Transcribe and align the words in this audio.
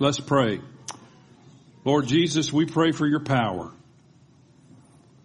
Let's 0.00 0.20
pray. 0.20 0.60
Lord 1.84 2.06
Jesus, 2.06 2.52
we 2.52 2.66
pray 2.66 2.92
for 2.92 3.04
your 3.04 3.18
power. 3.18 3.72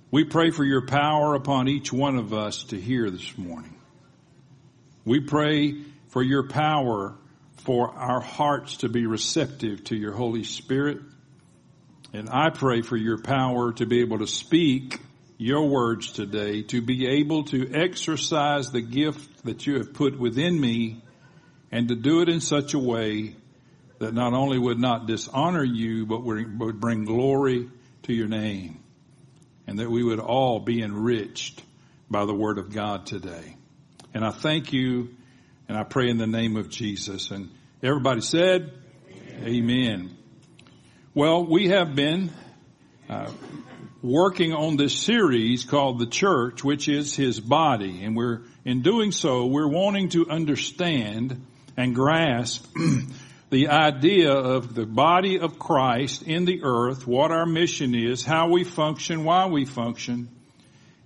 We 0.09 0.23
pray 0.23 0.49
for 0.49 0.63
your 0.63 0.87
power 0.87 1.35
upon 1.35 1.67
each 1.67 1.93
one 1.93 2.17
of 2.17 2.33
us 2.33 2.63
to 2.65 2.81
hear 2.81 3.11
this 3.11 3.37
morning. 3.37 3.75
We 5.05 5.19
pray 5.19 5.75
for 6.07 6.23
your 6.23 6.47
power 6.47 7.13
for 7.57 7.91
our 7.91 8.19
hearts 8.19 8.77
to 8.77 8.89
be 8.89 9.05
receptive 9.05 9.83
to 9.85 9.95
your 9.95 10.13
Holy 10.13 10.43
Spirit. 10.43 11.01
And 12.11 12.27
I 12.27 12.49
pray 12.49 12.81
for 12.81 12.97
your 12.97 13.19
power 13.19 13.73
to 13.73 13.85
be 13.85 14.01
able 14.01 14.19
to 14.19 14.27
speak 14.27 14.99
your 15.37 15.69
words 15.69 16.11
today, 16.13 16.63
to 16.63 16.81
be 16.81 17.05
able 17.05 17.43
to 17.45 17.71
exercise 17.75 18.71
the 18.71 18.81
gift 18.81 19.45
that 19.45 19.67
you 19.67 19.77
have 19.77 19.93
put 19.93 20.17
within 20.17 20.59
me 20.59 21.03
and 21.71 21.89
to 21.89 21.95
do 21.95 22.21
it 22.21 22.29
in 22.29 22.41
such 22.41 22.73
a 22.73 22.79
way 22.79 23.35
that 24.03 24.13
not 24.13 24.33
only 24.33 24.59
would 24.59 24.79
not 24.79 25.07
dishonor 25.07 25.63
you, 25.63 26.05
but 26.05 26.23
would 26.23 26.79
bring 26.81 27.05
glory 27.05 27.69
to 28.03 28.13
your 28.13 28.27
name. 28.27 28.83
And 29.65 29.79
that 29.79 29.89
we 29.89 30.03
would 30.03 30.19
all 30.19 30.59
be 30.59 30.81
enriched 30.81 31.63
by 32.09 32.25
the 32.25 32.33
word 32.33 32.57
of 32.57 32.73
God 32.73 33.05
today. 33.05 33.55
And 34.13 34.25
I 34.25 34.31
thank 34.31 34.73
you 34.73 35.15
and 35.69 35.77
I 35.77 35.83
pray 35.83 36.09
in 36.09 36.17
the 36.17 36.27
name 36.27 36.57
of 36.57 36.69
Jesus. 36.69 37.31
And 37.31 37.49
everybody 37.81 38.19
said, 38.19 38.73
Amen. 39.09 39.47
Amen. 39.47 40.17
Well, 41.13 41.45
we 41.45 41.69
have 41.69 41.95
been 41.95 42.29
uh, 43.09 43.31
working 44.01 44.51
on 44.51 44.75
this 44.75 44.99
series 44.99 45.63
called 45.63 45.99
the 45.99 46.07
church, 46.07 46.61
which 46.61 46.89
is 46.89 47.15
his 47.15 47.39
body. 47.39 48.03
And 48.03 48.17
we're, 48.17 48.41
in 48.65 48.81
doing 48.81 49.13
so, 49.13 49.45
we're 49.45 49.69
wanting 49.69 50.09
to 50.09 50.29
understand 50.29 51.45
and 51.77 51.95
grasp 51.95 52.65
the 53.53 53.67
idea 53.67 54.31
of 54.31 54.73
the 54.73 54.85
body 54.87 55.39
of 55.39 55.59
Christ 55.59 56.23
in 56.23 56.45
the 56.45 56.63
earth, 56.63 57.05
what 57.05 57.29
our 57.29 57.45
mission 57.45 57.93
is, 57.93 58.25
how 58.25 58.49
we 58.49 58.63
function, 58.63 59.25
why 59.25 59.45
we 59.45 59.63
function, 59.65 60.27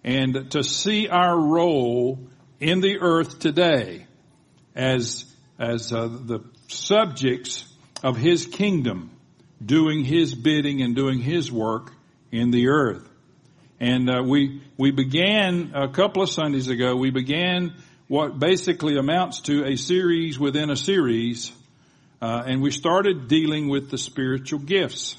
and 0.01 0.49
to 0.51 0.63
see 0.63 1.09
our 1.09 1.37
role 1.37 2.19
in 2.61 2.79
the 2.79 2.99
earth 3.01 3.39
today 3.39 4.07
as, 4.73 5.25
as 5.59 5.91
uh, 5.91 6.07
the 6.07 6.39
subjects 6.69 7.65
of 8.01 8.15
His 8.15 8.45
kingdom, 8.45 9.11
doing 9.63 10.05
His 10.05 10.33
bidding 10.33 10.81
and 10.81 10.95
doing 10.95 11.19
His 11.19 11.51
work 11.51 11.91
in 12.31 12.51
the 12.51 12.69
earth. 12.69 13.05
And 13.81 14.09
uh, 14.09 14.23
we 14.23 14.61
we 14.77 14.91
began 14.91 15.73
a 15.75 15.89
couple 15.89 16.23
of 16.23 16.29
Sundays 16.29 16.69
ago. 16.69 16.95
We 16.95 17.11
began 17.11 17.73
what 18.07 18.39
basically 18.39 18.95
amounts 18.95 19.41
to 19.41 19.65
a 19.65 19.75
series 19.75 20.39
within 20.39 20.69
a 20.69 20.77
series 20.77 21.51
uh, 22.21 22.43
and 22.45 22.61
we 22.61 22.71
started 22.71 23.27
dealing 23.27 23.69
with 23.69 23.89
the 23.91 23.97
spiritual 23.97 24.59
gifts. 24.59 25.15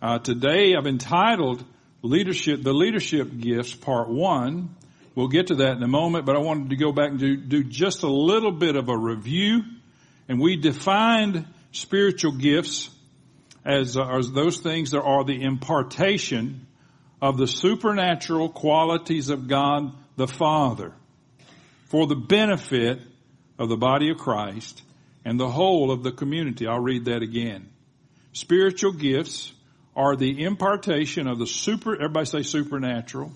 Uh, 0.00 0.18
today 0.18 0.74
I've 0.76 0.86
entitled 0.86 1.64
leadership, 2.02 2.62
the 2.62 2.72
leadership 2.72 3.28
gifts 3.36 3.74
part 3.74 4.08
one. 4.08 4.76
We'll 5.14 5.28
get 5.28 5.48
to 5.48 5.56
that 5.56 5.76
in 5.76 5.82
a 5.82 5.88
moment, 5.88 6.26
but 6.26 6.36
I 6.36 6.38
wanted 6.38 6.70
to 6.70 6.76
go 6.76 6.92
back 6.92 7.10
and 7.10 7.18
do, 7.18 7.36
do 7.36 7.64
just 7.64 8.04
a 8.04 8.08
little 8.08 8.52
bit 8.52 8.76
of 8.76 8.88
a 8.88 8.96
review. 8.96 9.62
And 10.28 10.40
we 10.40 10.56
defined 10.56 11.46
spiritual 11.72 12.32
gifts 12.32 12.88
as, 13.64 13.96
uh, 13.96 14.16
as 14.16 14.30
those 14.30 14.60
things 14.60 14.92
that 14.92 15.02
are 15.02 15.24
the 15.24 15.42
impartation 15.42 16.66
of 17.20 17.36
the 17.36 17.48
supernatural 17.48 18.48
qualities 18.48 19.28
of 19.28 19.48
God 19.48 19.92
the 20.16 20.28
Father 20.28 20.92
for 21.86 22.06
the 22.06 22.14
benefit 22.14 23.00
of 23.58 23.68
the 23.68 23.76
body 23.76 24.10
of 24.10 24.18
Christ 24.18 24.82
and 25.24 25.38
the 25.38 25.48
whole 25.48 25.90
of 25.90 26.02
the 26.02 26.12
community. 26.12 26.66
I'll 26.66 26.80
read 26.80 27.06
that 27.06 27.22
again. 27.22 27.68
Spiritual 28.32 28.92
gifts 28.92 29.52
are 29.96 30.16
the 30.16 30.44
impartation 30.44 31.26
of 31.26 31.38
the 31.38 31.46
super, 31.46 31.94
everybody 31.94 32.26
say 32.26 32.42
supernatural. 32.42 33.32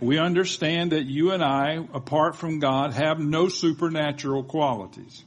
We 0.00 0.18
understand 0.18 0.92
that 0.92 1.04
you 1.04 1.32
and 1.32 1.42
I, 1.42 1.86
apart 1.92 2.36
from 2.36 2.58
God, 2.58 2.92
have 2.92 3.18
no 3.18 3.48
supernatural 3.48 4.44
qualities. 4.44 5.24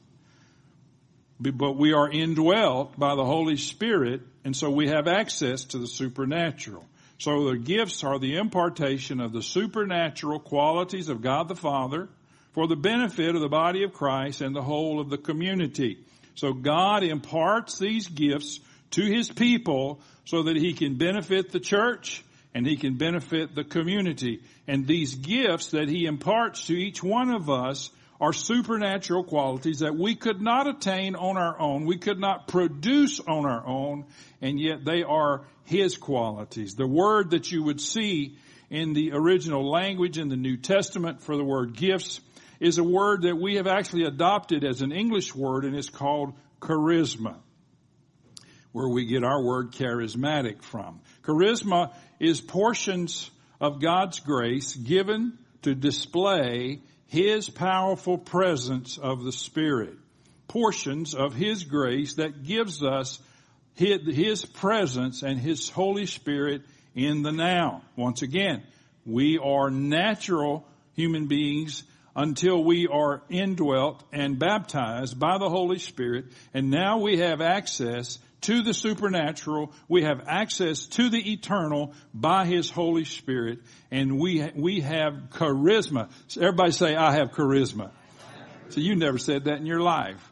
But 1.40 1.78
we 1.78 1.94
are 1.94 2.10
indwelt 2.10 2.98
by 3.00 3.16
the 3.16 3.26
Holy 3.26 3.58
Spirit, 3.58 4.22
and 4.44 4.56
so 4.56 4.70
we 4.70 4.88
have 4.88 5.08
access 5.08 5.64
to 5.66 5.78
the 5.78 5.88
supernatural. 5.88 6.86
So 7.20 7.50
the 7.50 7.58
gifts 7.58 8.04
are 8.04 8.20
the 8.20 8.38
impartation 8.38 9.20
of 9.20 9.34
the 9.34 9.42
supernatural 9.42 10.40
qualities 10.40 11.10
of 11.10 11.22
God 11.22 11.48
the 11.48 11.56
Father, 11.56 12.10
for 12.58 12.66
the 12.66 12.76
benefit 12.76 13.36
of 13.36 13.42
the 13.42 13.48
body 13.48 13.84
of 13.84 13.94
Christ 13.94 14.42
and 14.42 14.56
the 14.56 14.64
whole 14.64 15.00
of 15.00 15.12
the 15.12 15.18
community. 15.20 16.00
So 16.34 16.54
God 16.54 17.04
imparts 17.04 17.78
these 17.78 18.08
gifts 18.08 18.60
to 18.92 19.04
His 19.04 19.30
people 19.30 20.02
so 20.26 20.42
that 20.42 20.56
He 20.56 20.74
can 20.74 20.98
benefit 20.98 21.52
the 21.52 21.60
church 21.60 22.24
and 22.56 22.66
He 22.66 22.76
can 22.76 22.98
benefit 22.98 23.54
the 23.54 23.64
community. 23.64 24.42
And 24.68 24.88
these 24.88 25.14
gifts 25.14 25.70
that 25.70 25.88
He 25.88 26.08
imparts 26.08 26.66
to 26.66 26.74
each 26.74 27.04
one 27.04 27.30
of 27.30 27.48
us 27.48 27.92
are 28.20 28.34
supernatural 28.34 29.26
qualities 29.26 29.82
that 29.82 29.96
we 29.96 30.16
could 30.16 30.42
not 30.42 30.66
attain 30.66 31.16
on 31.16 31.38
our 31.38 31.60
own. 31.60 31.86
We 31.86 32.00
could 32.00 32.20
not 32.20 32.48
produce 32.48 33.20
on 33.20 33.46
our 33.46 33.68
own, 33.68 34.06
and 34.42 34.60
yet 34.60 34.84
they 34.84 35.04
are 35.04 35.44
His 35.66 35.96
qualities. 35.96 36.74
The 36.74 36.88
word 36.88 37.30
that 37.30 37.52
you 37.52 37.62
would 37.62 37.80
see 37.80 38.40
in 38.72 38.94
the 38.94 39.12
original 39.14 39.70
language 39.70 40.18
in 40.18 40.30
the 40.30 40.36
New 40.36 40.58
Testament 40.58 41.22
for 41.22 41.38
the 41.38 41.44
word 41.44 41.78
gifts 41.78 42.20
is 42.60 42.78
a 42.78 42.84
word 42.84 43.24
that 43.24 43.38
we 43.38 43.56
have 43.56 43.68
actually 43.68 44.04
adopted 44.04 44.64
as 44.64 44.82
an 44.82 44.92
English 44.92 45.36
word 45.36 45.66
and 45.66 45.76
it's 45.76 45.90
called 45.90 46.34
charisma, 46.60 47.36
where 48.72 48.90
we 48.90 49.06
get 49.06 49.24
our 49.24 49.44
word 49.44 49.72
charismatic 49.72 50.64
from. 50.64 51.02
Charisma 51.24 51.94
is 52.20 52.42
portions 52.42 53.30
of 53.60 53.82
God's 53.82 54.20
grace 54.20 54.76
given 54.76 55.38
to 55.64 55.76
display 55.76 56.82
His 57.08 57.50
powerful 57.50 58.18
presence 58.18 58.98
of 58.98 59.24
the 59.24 59.32
Spirit. 59.32 59.96
Portions 60.48 61.14
of 61.14 61.34
His 61.34 61.64
grace 61.64 62.16
that 62.16 62.44
gives 62.44 62.84
us 62.84 63.20
His 63.76 64.46
presence 64.46 65.24
and 65.24 65.40
His 65.40 65.70
Holy 65.70 66.06
Spirit 66.06 66.64
in 66.96 67.22
the 67.22 67.32
now. 67.32 67.84
Once 67.96 68.22
again, 68.22 68.64
we 69.06 69.38
are 69.38 69.70
natural 69.70 70.68
human 70.94 71.28
beings 71.28 71.84
until 72.18 72.64
we 72.64 72.88
are 72.88 73.22
indwelt 73.30 74.04
and 74.12 74.40
baptized 74.40 75.20
by 75.20 75.38
the 75.38 75.50
Holy 75.50 75.78
Spirit. 75.78 76.26
And 76.52 76.72
now 76.72 76.98
we 76.98 77.20
have 77.20 77.42
access 77.42 78.18
to 78.42 78.64
the 78.64 78.74
supernatural. 78.74 79.72
We 79.88 80.04
have 80.04 80.24
access 80.28 80.88
to 80.88 81.10
the 81.10 81.32
eternal 81.32 81.94
by 82.16 82.46
His 82.46 82.72
Holy 82.72 83.06
Spirit. 83.06 83.60
And 83.92 84.20
we, 84.20 84.50
we 84.56 84.82
have 84.82 85.14
charisma. 85.30 86.10
Everybody 86.36 86.72
say, 86.72 86.96
I 86.96 87.14
have 87.14 87.32
charisma. 87.32 87.92
So 88.70 88.82
you 88.82 88.96
never 88.96 89.20
said 89.20 89.46
that 89.46 89.60
in 89.60 89.68
your 89.68 89.82
life. 89.82 90.32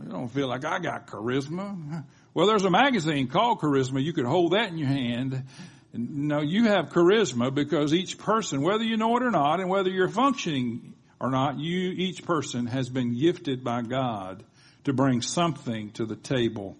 I 0.00 0.10
don't 0.10 0.28
feel 0.28 0.48
like 0.48 0.64
I 0.64 0.80
got 0.80 1.06
charisma. 1.06 2.04
Well, 2.34 2.48
there's 2.48 2.64
a 2.64 2.70
magazine 2.70 3.28
called 3.28 3.60
Charisma. 3.60 4.02
You 4.02 4.12
could 4.12 4.24
hold 4.24 4.52
that 4.52 4.68
in 4.70 4.78
your 4.78 4.88
hand 4.88 5.44
no, 5.92 6.40
you 6.40 6.64
have 6.68 6.88
charisma 6.88 7.52
because 7.52 7.92
each 7.92 8.18
person, 8.18 8.62
whether 8.62 8.84
you 8.84 8.96
know 8.96 9.16
it 9.16 9.22
or 9.22 9.30
not, 9.30 9.60
and 9.60 9.68
whether 9.68 9.90
you're 9.90 10.08
functioning 10.08 10.94
or 11.20 11.30
not, 11.30 11.58
you, 11.58 11.90
each 11.90 12.24
person 12.24 12.66
has 12.66 12.88
been 12.88 13.18
gifted 13.18 13.62
by 13.62 13.82
God 13.82 14.42
to 14.84 14.92
bring 14.92 15.20
something 15.20 15.90
to 15.92 16.06
the 16.06 16.16
table 16.16 16.76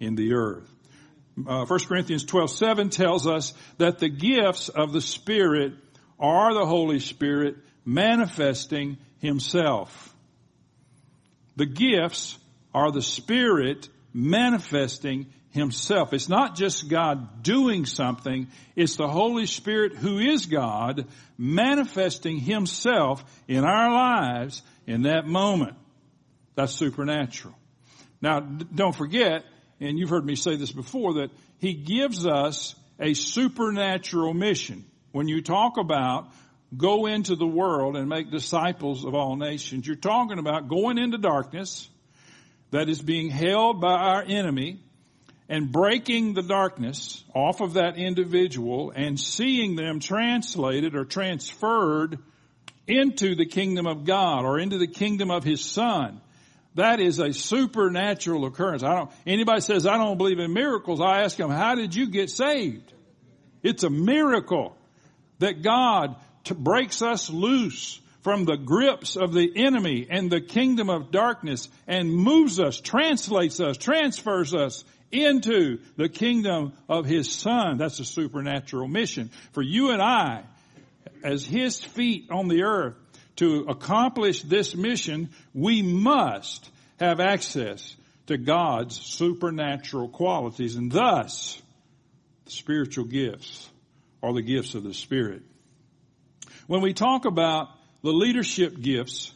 in 0.00 0.16
the 0.16 0.34
earth. 0.34 0.68
Uh, 1.46 1.64
1 1.64 1.78
Corinthians 1.86 2.24
12, 2.24 2.50
7 2.50 2.90
tells 2.90 3.26
us 3.26 3.54
that 3.78 3.98
the 3.98 4.08
gifts 4.08 4.68
of 4.68 4.92
the 4.92 5.00
Spirit 5.00 5.74
are 6.18 6.54
the 6.54 6.66
Holy 6.66 6.98
Spirit 6.98 7.56
manifesting 7.84 8.96
Himself. 9.20 10.14
The 11.56 11.66
gifts 11.66 12.38
are 12.74 12.90
the 12.90 13.02
Spirit 13.02 13.88
manifesting 14.12 15.26
himself. 15.56 16.12
It's 16.12 16.28
not 16.28 16.54
just 16.54 16.88
God 16.88 17.42
doing 17.42 17.86
something, 17.86 18.46
it's 18.76 18.96
the 18.96 19.08
Holy 19.08 19.46
Spirit 19.46 19.96
who 19.96 20.18
is 20.18 20.46
God 20.46 21.06
manifesting 21.36 22.38
himself 22.38 23.24
in 23.48 23.64
our 23.64 23.92
lives 23.92 24.62
in 24.86 25.02
that 25.02 25.26
moment. 25.26 25.74
That's 26.54 26.72
supernatural. 26.72 27.54
Now, 28.22 28.40
don't 28.40 28.94
forget, 28.94 29.44
and 29.80 29.98
you've 29.98 30.10
heard 30.10 30.24
me 30.24 30.36
say 30.36 30.56
this 30.56 30.72
before, 30.72 31.14
that 31.14 31.30
he 31.58 31.74
gives 31.74 32.26
us 32.26 32.74
a 33.00 33.14
supernatural 33.14 34.32
mission. 34.32 34.84
When 35.12 35.28
you 35.28 35.42
talk 35.42 35.76
about 35.76 36.28
go 36.76 37.06
into 37.06 37.36
the 37.36 37.46
world 37.46 37.96
and 37.96 38.08
make 38.08 38.30
disciples 38.30 39.04
of 39.04 39.14
all 39.14 39.36
nations, 39.36 39.86
you're 39.86 39.96
talking 39.96 40.38
about 40.38 40.68
going 40.68 40.98
into 40.98 41.18
darkness 41.18 41.88
that 42.70 42.88
is 42.88 43.00
being 43.00 43.30
held 43.30 43.80
by 43.80 43.92
our 43.92 44.22
enemy 44.22 44.80
and 45.48 45.70
breaking 45.70 46.34
the 46.34 46.42
darkness 46.42 47.24
off 47.34 47.60
of 47.60 47.74
that 47.74 47.96
individual 47.96 48.92
and 48.94 49.18
seeing 49.18 49.76
them 49.76 50.00
translated 50.00 50.94
or 50.94 51.04
transferred 51.04 52.18
into 52.86 53.34
the 53.34 53.46
kingdom 53.46 53.86
of 53.86 54.04
God 54.04 54.44
or 54.44 54.58
into 54.58 54.78
the 54.78 54.86
kingdom 54.86 55.30
of 55.30 55.44
His 55.44 55.64
Son. 55.64 56.20
That 56.74 57.00
is 57.00 57.20
a 57.20 57.32
supernatural 57.32 58.44
occurrence. 58.44 58.82
I 58.82 58.94
don't, 58.96 59.10
anybody 59.26 59.60
says 59.60 59.86
I 59.86 59.96
don't 59.96 60.18
believe 60.18 60.38
in 60.38 60.52
miracles, 60.52 61.00
I 61.00 61.22
ask 61.22 61.36
them, 61.36 61.50
how 61.50 61.74
did 61.74 61.94
you 61.94 62.08
get 62.08 62.28
saved? 62.28 62.92
It's 63.62 63.82
a 63.82 63.90
miracle 63.90 64.76
that 65.38 65.62
God 65.62 66.16
breaks 66.54 67.02
us 67.02 67.30
loose 67.30 68.00
from 68.26 68.44
the 68.44 68.56
grips 68.56 69.14
of 69.14 69.32
the 69.32 69.52
enemy 69.54 70.04
and 70.10 70.28
the 70.28 70.40
kingdom 70.40 70.90
of 70.90 71.12
darkness 71.12 71.68
and 71.86 72.12
moves 72.12 72.58
us, 72.58 72.80
translates 72.80 73.60
us, 73.60 73.76
transfers 73.76 74.52
us 74.52 74.84
into 75.12 75.78
the 75.96 76.08
kingdom 76.08 76.72
of 76.88 77.06
his 77.06 77.30
son. 77.30 77.78
That's 77.78 78.00
a 78.00 78.04
supernatural 78.04 78.88
mission. 78.88 79.30
For 79.52 79.62
you 79.62 79.92
and 79.92 80.02
I, 80.02 80.42
as 81.22 81.46
his 81.46 81.78
feet 81.78 82.26
on 82.32 82.48
the 82.48 82.64
earth, 82.64 82.96
to 83.36 83.66
accomplish 83.68 84.42
this 84.42 84.74
mission, 84.74 85.30
we 85.54 85.82
must 85.82 86.68
have 86.98 87.20
access 87.20 87.94
to 88.26 88.36
God's 88.36 89.00
supernatural 89.00 90.08
qualities 90.08 90.74
and 90.74 90.90
thus 90.90 91.62
the 92.44 92.50
spiritual 92.50 93.04
gifts 93.04 93.70
are 94.20 94.32
the 94.32 94.42
gifts 94.42 94.74
of 94.74 94.82
the 94.82 94.94
Spirit. 94.94 95.42
When 96.66 96.82
we 96.82 96.92
talk 96.92 97.24
about 97.24 97.68
the 98.06 98.12
leadership 98.12 98.80
gifts, 98.80 99.32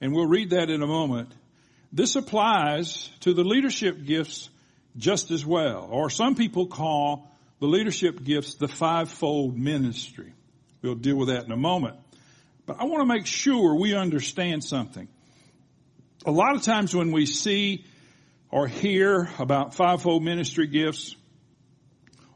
and 0.00 0.14
we'll 0.14 0.26
read 0.26 0.50
that 0.50 0.70
in 0.70 0.82
a 0.82 0.86
moment, 0.86 1.30
this 1.92 2.16
applies 2.16 3.10
to 3.20 3.34
the 3.34 3.44
leadership 3.44 4.02
gifts 4.02 4.48
just 4.96 5.30
as 5.30 5.44
well. 5.44 5.86
Or 5.90 6.08
some 6.08 6.34
people 6.34 6.68
call 6.68 7.30
the 7.60 7.66
leadership 7.66 8.24
gifts 8.24 8.54
the 8.54 8.66
fivefold 8.66 9.58
ministry. 9.58 10.32
We'll 10.80 10.94
deal 10.94 11.16
with 11.16 11.28
that 11.28 11.44
in 11.44 11.52
a 11.52 11.56
moment. 11.56 11.96
But 12.64 12.80
I 12.80 12.84
want 12.84 13.06
to 13.06 13.14
make 13.14 13.26
sure 13.26 13.74
we 13.74 13.94
understand 13.94 14.64
something. 14.64 15.06
A 16.24 16.30
lot 16.30 16.56
of 16.56 16.62
times 16.62 16.96
when 16.96 17.12
we 17.12 17.26
see 17.26 17.84
or 18.50 18.66
hear 18.66 19.28
about 19.38 19.74
fivefold 19.74 20.24
ministry 20.24 20.66
gifts 20.66 21.14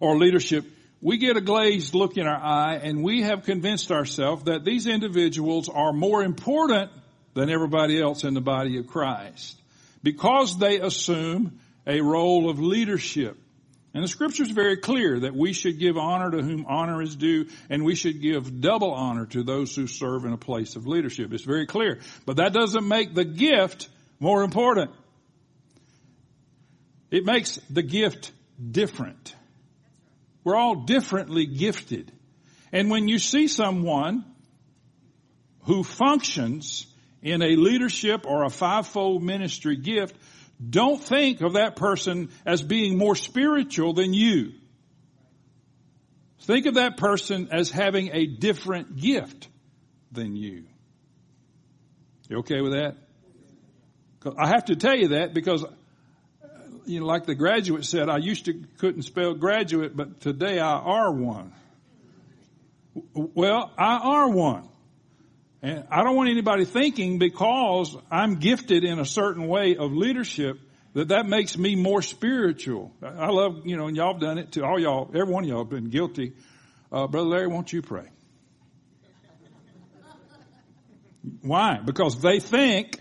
or 0.01 0.19
leadership, 0.19 0.67
we 1.03 1.19
get 1.19 1.37
a 1.37 1.41
glazed 1.41 1.95
look 1.95 2.17
in 2.17 2.27
our 2.27 2.41
eye 2.41 2.77
and 2.77 3.03
we 3.03 3.23
have 3.23 3.43
convinced 3.43 3.91
ourselves 3.91 4.45
that 4.45 4.65
these 4.65 4.87
individuals 4.87 5.69
are 5.69 5.93
more 5.93 6.23
important 6.23 6.93
than 7.35 7.51
everybody 7.51 8.01
else 8.01 8.23
in 8.23 8.35
the 8.35 8.41
body 8.41 8.79
of 8.79 8.87
Christ 8.87 9.61
because 10.03 10.57
they 10.59 10.79
assume 10.79 11.59
a 11.87 12.01
role 12.01 12.49
of 12.49 12.61
leadership. 12.61 13.37
And 13.95 14.05
the 14.05 14.09
scripture 14.09 14.45
is 14.45 14.51
very 14.51 14.77
clear 14.77 15.21
that 15.21 15.35
we 15.35 15.53
should 15.53 15.79
give 15.79 15.99
honor 15.99 16.31
to 16.31 16.41
whom 16.41 16.67
honor 16.69 17.03
is 17.03 17.17
due 17.17 17.49
and 17.69 17.85
we 17.85 17.97
should 17.97 18.23
give 18.23 18.61
double 18.61 18.93
honor 18.93 19.27
to 19.27 19.43
those 19.43 19.75
who 19.75 19.89
serve 19.89 20.25
in 20.25 20.33
a 20.33 20.39
place 20.39 20.77
of 20.77 20.87
leadership. 20.87 21.33
It's 21.33 21.45
very 21.45 21.67
clear. 21.67 21.99
But 22.25 22.37
that 22.37 22.53
doesn't 22.53 22.87
make 22.87 23.13
the 23.13 23.25
gift 23.25 23.89
more 24.21 24.45
important. 24.45 24.93
It 27.11 27.27
makes 27.27 27.57
the 27.69 27.83
gift 27.83 28.31
different. 28.71 29.35
We're 30.45 30.57
all 30.57 30.75
differently 30.75 31.47
gifted. 31.47 32.13
And 32.73 32.91
when 32.91 33.09
you 33.09 33.19
see 33.19 33.49
someone 33.49 34.25
who 35.65 35.85
functions 35.85 36.87
in 37.23 37.43
a 37.43 37.57
leadership 37.57 38.27
or 38.27 38.45
a 38.45 38.51
fivefold 38.51 39.23
ministry 39.23 39.77
gift, 39.77 40.17
don't 40.69 41.01
think 41.01 41.41
of 41.41 41.55
that 41.55 41.77
person 41.77 42.31
as 42.45 42.63
being 42.63 42.99
more 42.99 43.17
spiritual 43.17 43.93
than 43.93 44.15
you. 44.15 44.53
Think 46.41 46.67
of 46.67 46.75
that 46.75 46.97
person 46.97 47.49
as 47.53 47.71
having 47.71 48.11
a 48.13 48.27
different 48.27 48.97
gift 48.97 49.49
than 50.11 50.35
you. 50.35 50.65
You 52.29 52.39
okay 52.39 52.61
with 52.61 52.73
that? 52.73 52.97
I 54.39 54.49
have 54.49 54.67
to 54.67 54.77
tell 54.77 54.97
you 54.97 55.09
that 55.09 55.35
because, 55.35 55.65
you 56.85 57.01
know, 57.01 57.07
like 57.07 57.27
the 57.27 57.35
graduate 57.35 57.85
said, 57.85 58.09
I 58.09 58.19
used 58.19 58.47
to 58.47 58.55
couldn't 58.79 59.03
spell 59.03 59.35
graduate, 59.35 59.97
but 59.97 60.21
today 60.21 60.59
I 60.59 60.73
are 60.73 61.13
one. 61.13 61.53
Well, 63.15 63.73
I 63.79 63.99
are 63.99 64.29
one. 64.29 64.69
And 65.63 65.85
I 65.91 66.03
don't 66.03 66.17
want 66.17 66.29
anybody 66.29 66.65
thinking 66.65 67.19
because 67.19 67.97
I'm 68.11 68.37
gifted 68.37 68.85
in 68.85 68.99
a 68.99 69.05
certain 69.05 69.47
way 69.47 69.77
of 69.77 69.93
leadership 69.93 70.59
that 70.95 71.09
that 71.09 71.27
makes 71.27 71.57
me 71.57 71.77
more 71.77 72.03
spiritual. 72.03 72.93
I 73.03 73.29
love, 73.29 73.65
you 73.65 73.77
know, 73.77 73.87
and 73.87 73.97
y'all 73.97 74.13
have 74.13 74.21
done 74.21 74.39
it 74.39 74.53
too. 74.53 74.65
All 74.65 74.79
y'all, 74.79 75.11
every 75.15 75.33
one 75.33 75.45
of 75.45 75.51
y'all 75.51 75.65
have 75.65 75.71
been 75.71 75.89
guilty. 75.89 76.33
Uh, 76.91 77.07
Brother 77.07 77.29
Larry, 77.29 77.47
won't 77.47 77.73
you 77.73 77.81
pray? 77.81 78.09
Why? 81.41 81.79
Because 81.83 82.21
they 82.21 82.41
think 82.41 82.99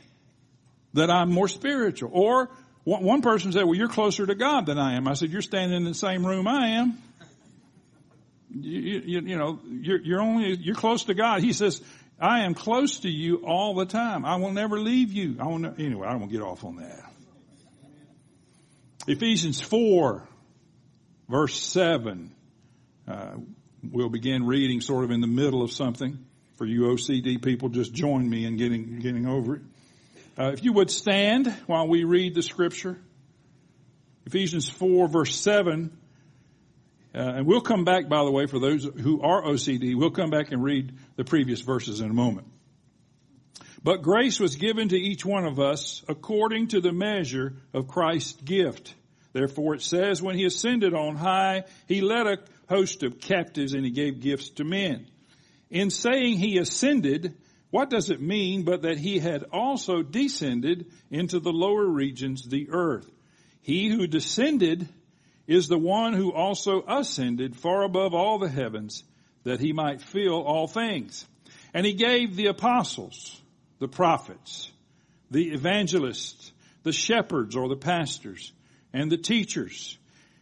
that 0.94 1.10
I'm 1.10 1.32
more 1.32 1.48
spiritual. 1.48 2.12
Or 2.14 2.50
one 2.84 3.22
person 3.22 3.52
said, 3.52 3.64
well, 3.66 3.76
you're 3.76 3.90
closer 3.90 4.26
to 4.26 4.36
God 4.36 4.66
than 4.66 4.80
I 4.80 4.96
am. 4.96 5.08
I 5.08 5.14
said, 5.14 5.30
you're 5.30 5.42
standing 5.42 5.78
in 5.78 5.84
the 5.84 5.94
same 5.94 6.26
room 6.26 6.48
I 6.48 6.68
am. 6.70 6.98
You, 8.50 8.80
you, 8.80 9.22
you 9.22 9.38
know, 9.38 9.60
you're, 9.70 10.02
you're 10.02 10.22
only, 10.22 10.56
you're 10.56 10.76
close 10.76 11.04
to 11.06 11.14
God. 11.14 11.42
He 11.42 11.54
says, 11.54 11.82
I 12.20 12.42
am 12.42 12.54
close 12.54 13.02
to 13.02 13.10
you 13.10 13.46
all 13.46 13.76
the 13.76 13.86
time. 13.86 14.26
I 14.26 14.36
will 14.38 14.52
never 14.52 14.80
leave 14.80 15.12
you. 15.12 15.38
I 15.40 15.46
will 15.46 15.60
ne- 15.60 15.74
anyway, 15.78 16.08
I 16.08 16.12
don't 16.12 16.22
want 16.22 16.32
to 16.32 16.38
get 16.38 16.44
off 16.44 16.64
on 16.66 16.78
that. 16.78 17.04
Ephesians 19.08 19.62
4 19.62 20.28
verse 21.32 21.60
7. 21.60 22.36
Uh, 23.08 23.32
we'll 23.90 24.10
begin 24.10 24.46
reading 24.46 24.82
sort 24.82 25.06
of 25.06 25.12
in 25.12 25.22
the 25.22 25.28
middle 25.28 25.64
of 25.64 25.72
something. 25.72 26.26
For 26.58 26.66
you 26.66 26.82
OCD 26.82 27.42
people, 27.42 27.70
just 27.70 27.94
join 27.94 28.30
me 28.30 28.46
in 28.46 28.58
getting, 28.58 29.00
getting 29.00 29.26
over 29.26 29.56
it. 29.56 29.62
Uh, 30.38 30.52
if 30.54 30.64
you 30.64 30.74
would 30.74 30.90
stand 30.90 31.48
while 31.68 31.88
we 31.88 32.04
read 32.04 32.34
the 32.36 32.42
scripture. 32.42 32.98
Ephesians 34.26 34.70
4 34.70 35.08
verse 35.08 35.36
7 35.36 35.98
uh, 37.14 37.20
and 37.20 37.46
we'll 37.46 37.62
come 37.62 37.84
back, 37.84 38.08
by 38.08 38.24
the 38.24 38.32
way, 38.32 38.46
for 38.46 38.60
those 38.60 38.86
who 38.86 39.22
are 39.22 39.44
OCD, 39.44 39.96
we'll 39.96 40.12
come 40.12 40.30
back 40.30 40.52
and 40.52 40.64
read 40.64 40.94
the 41.18 41.26
previous 41.26 41.60
verses 41.60 42.00
in 42.00 42.10
a 42.10 42.14
moment. 42.14 42.48
But 43.84 44.02
grace 44.02 44.40
was 44.40 44.56
given 44.56 44.90
to 44.90 44.98
each 44.98 45.26
one 45.26 45.46
of 45.46 45.60
us 45.60 46.04
according 46.08 46.70
to 46.70 46.80
the 46.80 46.94
measure 46.94 47.56
of 47.74 47.88
Christ's 47.88 48.40
gift. 48.42 48.94
Therefore 49.34 49.76
it 49.76 49.82
says, 49.82 50.22
when 50.22 50.38
he 50.38 50.46
ascended 50.46 50.94
on 50.94 51.16
high, 51.16 51.64
he 51.88 52.00
led 52.00 52.28
a 52.28 52.38
host 52.70 53.04
of 53.04 53.20
captives 53.20 53.74
and 53.74 53.84
he 53.84 53.92
gave 53.92 54.22
gifts 54.22 54.50
to 54.52 54.64
men. 54.64 55.08
In 55.70 55.90
saying 55.90 56.38
he 56.38 56.60
ascended, 56.60 57.36
what 57.72 57.90
does 57.90 58.10
it 58.10 58.22
mean 58.22 58.64
but 58.64 58.84
that 58.84 58.98
he 58.98 59.18
had 59.20 59.46
also 59.52 60.04
descended 60.04 60.86
into 61.10 61.40
the 61.40 61.54
lower 61.54 61.86
regions, 61.86 62.48
the 62.48 62.70
earth? 62.70 63.10
He 63.62 63.90
who 63.90 64.08
descended 64.08 64.88
is 65.48 65.68
the 65.68 65.78
one 65.78 66.14
who 66.14 66.32
also 66.34 66.84
ascended 66.88 67.56
far 67.56 67.84
above 67.84 68.14
all 68.14 68.40
the 68.40 68.50
heavens 68.50 69.04
that 69.44 69.60
he 69.60 69.74
might 69.74 70.02
fill 70.02 70.44
all 70.44 70.68
things. 70.68 71.26
And 71.74 71.86
he 71.86 71.94
gave 71.94 72.36
the 72.36 72.48
apostles, 72.48 73.40
the 73.80 73.88
prophets, 73.88 74.72
the 75.32 75.52
evangelists, 75.52 76.52
the 76.84 76.92
shepherds 76.92 77.56
or 77.56 77.70
the 77.70 77.78
pastors, 77.78 78.52
and 78.94 79.10
the 79.10 79.18
teachers 79.18 79.98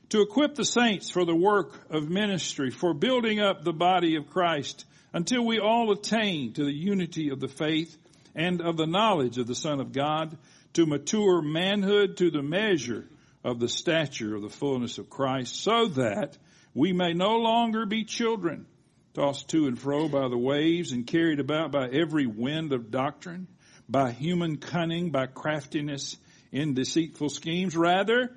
to 0.10 0.22
equip 0.22 0.56
the 0.56 0.66
saints 0.66 1.12
for 1.12 1.24
the 1.24 1.36
work 1.36 1.80
of 1.92 2.10
ministry, 2.10 2.72
for 2.72 2.96
building 2.96 3.40
up 3.40 3.64
the 3.64 3.74
body 3.74 4.16
of 4.16 4.30
Christ 4.30 4.86
until 5.14 5.46
we 5.46 5.60
all 5.60 5.92
attain 5.92 6.54
to 6.54 6.64
the 6.64 6.74
unity 6.74 7.30
of 7.30 7.40
the 7.40 7.48
faith 7.48 7.98
and 8.36 8.62
of 8.62 8.78
the 8.78 8.88
knowledge 8.88 9.38
of 9.38 9.48
the 9.48 9.56
Son 9.56 9.80
of 9.80 9.92
God 9.92 10.38
to 10.74 10.86
mature 10.86 11.42
manhood 11.42 12.18
to 12.18 12.30
the 12.30 12.44
measure 12.44 13.08
of 13.44 13.60
the 13.60 13.70
stature 13.70 14.36
of 14.36 14.42
the 14.42 14.50
fullness 14.50 14.98
of 14.98 15.10
Christ 15.10 15.56
so 15.56 15.88
that 15.88 16.38
we 16.74 16.94
may 16.94 17.14
no 17.14 17.38
longer 17.38 17.86
be 17.86 18.04
children 18.04 18.66
tossed 19.14 19.50
to 19.50 19.68
and 19.68 19.80
fro 19.80 20.08
by 20.08 20.28
the 20.28 20.38
waves 20.38 20.92
and 20.92 21.08
carried 21.08 21.40
about 21.40 21.72
by 21.72 21.88
every 21.88 22.28
wind 22.28 22.72
of 22.72 22.92
doctrine, 22.92 23.48
by 23.88 24.12
human 24.12 24.58
cunning, 24.58 25.10
by 25.10 25.26
craftiness 25.26 26.16
in 26.52 26.74
deceitful 26.74 27.30
schemes. 27.30 27.76
Rather, 27.76 28.32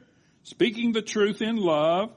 speaking 0.44 0.92
the 0.92 1.02
truth 1.02 1.42
in 1.42 1.56
love, 1.56 2.10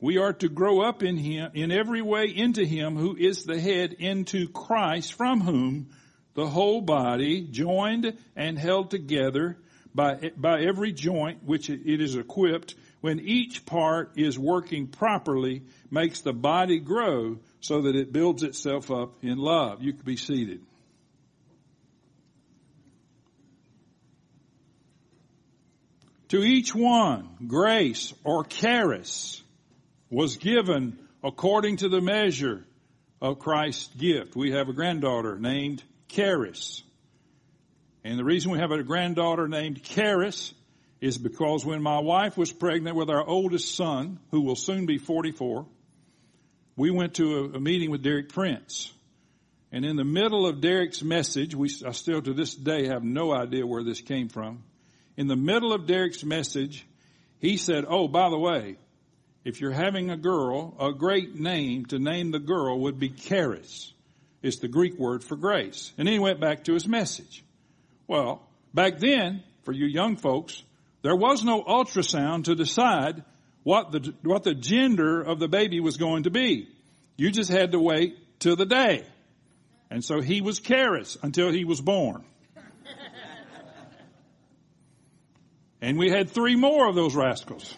we 0.00 0.18
are 0.18 0.32
to 0.32 0.48
grow 0.48 0.80
up 0.80 1.02
in 1.02 1.16
him, 1.16 1.50
in 1.54 1.70
every 1.70 2.02
way 2.02 2.26
into 2.26 2.64
him 2.64 2.96
who 2.96 3.16
is 3.16 3.44
the 3.44 3.60
head 3.60 3.94
into 3.98 4.48
Christ 4.48 5.14
from 5.14 5.40
whom 5.40 5.90
the 6.34 6.46
whole 6.46 6.80
body 6.80 7.42
joined 7.42 8.16
and 8.34 8.58
held 8.58 8.90
together 8.90 9.58
by, 9.94 10.32
by 10.36 10.62
every 10.62 10.92
joint 10.92 11.44
which 11.44 11.68
it 11.68 12.00
is 12.00 12.16
equipped, 12.16 12.74
when 13.00 13.20
each 13.20 13.66
part 13.66 14.12
is 14.16 14.38
working 14.38 14.86
properly, 14.86 15.62
makes 15.90 16.20
the 16.20 16.32
body 16.32 16.78
grow 16.78 17.38
so 17.60 17.82
that 17.82 17.96
it 17.96 18.12
builds 18.12 18.42
itself 18.42 18.90
up 18.90 19.22
in 19.22 19.38
love. 19.38 19.82
You 19.82 19.92
can 19.92 20.04
be 20.04 20.16
seated. 20.16 20.60
To 26.28 26.44
each 26.44 26.74
one, 26.74 27.28
grace 27.48 28.14
or 28.22 28.44
charis 28.44 29.42
was 30.10 30.36
given 30.36 30.98
according 31.22 31.76
to 31.78 31.88
the 31.88 32.00
measure 32.00 32.64
of 33.22 33.38
Christ's 33.38 33.94
gift. 33.94 34.34
We 34.34 34.52
have 34.52 34.68
a 34.68 34.72
granddaughter 34.72 35.38
named 35.38 35.82
Charis. 36.08 36.82
And 38.02 38.18
the 38.18 38.24
reason 38.24 38.50
we 38.50 38.58
have 38.58 38.72
a 38.72 38.82
granddaughter 38.82 39.46
named 39.46 39.82
Charis 39.82 40.54
is 41.00 41.16
because 41.16 41.64
when 41.64 41.82
my 41.82 42.00
wife 42.00 42.36
was 42.36 42.52
pregnant 42.52 42.96
with 42.96 43.10
our 43.10 43.26
oldest 43.26 43.74
son, 43.74 44.18
who 44.30 44.42
will 44.42 44.56
soon 44.56 44.86
be 44.86 44.98
44, 44.98 45.66
we 46.76 46.90
went 46.90 47.14
to 47.14 47.38
a, 47.38 47.44
a 47.56 47.60
meeting 47.60 47.90
with 47.90 48.02
Derek 48.02 48.30
Prince. 48.30 48.92
And 49.72 49.84
in 49.84 49.96
the 49.96 50.04
middle 50.04 50.46
of 50.46 50.60
Derek's 50.60 51.02
message, 51.02 51.54
we, 51.54 51.70
I 51.86 51.92
still 51.92 52.20
to 52.20 52.34
this 52.34 52.54
day 52.54 52.88
have 52.88 53.04
no 53.04 53.32
idea 53.32 53.66
where 53.66 53.84
this 53.84 54.00
came 54.00 54.28
from. 54.28 54.64
In 55.16 55.28
the 55.28 55.36
middle 55.36 55.72
of 55.72 55.86
Derek's 55.86 56.24
message, 56.24 56.86
he 57.38 57.56
said, 57.56 57.84
oh, 57.86 58.08
by 58.08 58.30
the 58.30 58.38
way, 58.38 58.76
if 59.44 59.60
you're 59.60 59.70
having 59.70 60.10
a 60.10 60.16
girl, 60.16 60.74
a 60.78 60.92
great 60.92 61.34
name 61.34 61.86
to 61.86 61.98
name 61.98 62.30
the 62.30 62.38
girl 62.38 62.80
would 62.80 62.98
be 62.98 63.08
Charis. 63.08 63.92
It's 64.42 64.58
the 64.58 64.68
Greek 64.68 64.98
word 64.98 65.24
for 65.24 65.36
grace. 65.36 65.92
And 65.98 66.06
then 66.06 66.14
he 66.14 66.18
went 66.18 66.40
back 66.40 66.64
to 66.64 66.74
his 66.74 66.86
message. 66.86 67.44
Well, 68.06 68.42
back 68.74 68.98
then, 68.98 69.42
for 69.62 69.72
you 69.72 69.86
young 69.86 70.16
folks, 70.16 70.62
there 71.02 71.16
was 71.16 71.44
no 71.44 71.62
ultrasound 71.62 72.44
to 72.44 72.54
decide 72.54 73.24
what 73.62 73.92
the, 73.92 74.14
what 74.22 74.44
the 74.44 74.54
gender 74.54 75.20
of 75.22 75.38
the 75.38 75.48
baby 75.48 75.80
was 75.80 75.96
going 75.96 76.24
to 76.24 76.30
be. 76.30 76.68
You 77.16 77.30
just 77.30 77.50
had 77.50 77.72
to 77.72 77.80
wait 77.80 78.16
till 78.40 78.56
the 78.56 78.66
day. 78.66 79.04
And 79.90 80.04
so 80.04 80.20
he 80.20 80.40
was 80.40 80.60
Charis 80.60 81.18
until 81.22 81.50
he 81.50 81.64
was 81.64 81.80
born. 81.80 82.24
and 85.80 85.98
we 85.98 86.10
had 86.10 86.30
three 86.30 86.56
more 86.56 86.88
of 86.88 86.94
those 86.94 87.14
rascals. 87.14 87.74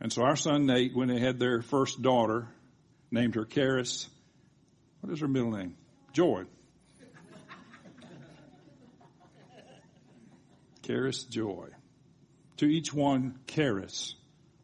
And 0.00 0.12
so 0.12 0.22
our 0.22 0.36
son 0.36 0.66
Nate, 0.66 0.94
when 0.94 1.08
they 1.08 1.20
had 1.20 1.38
their 1.38 1.60
first 1.62 2.00
daughter, 2.00 2.48
named 3.10 3.34
her 3.34 3.44
Charis. 3.44 4.08
What 5.00 5.12
is 5.12 5.20
her 5.20 5.28
middle 5.28 5.50
name? 5.50 5.76
Joy. 6.12 6.44
Charis 10.82 11.24
Joy. 11.24 11.68
To 12.58 12.66
each 12.66 12.92
one, 12.92 13.38
Charis 13.46 14.14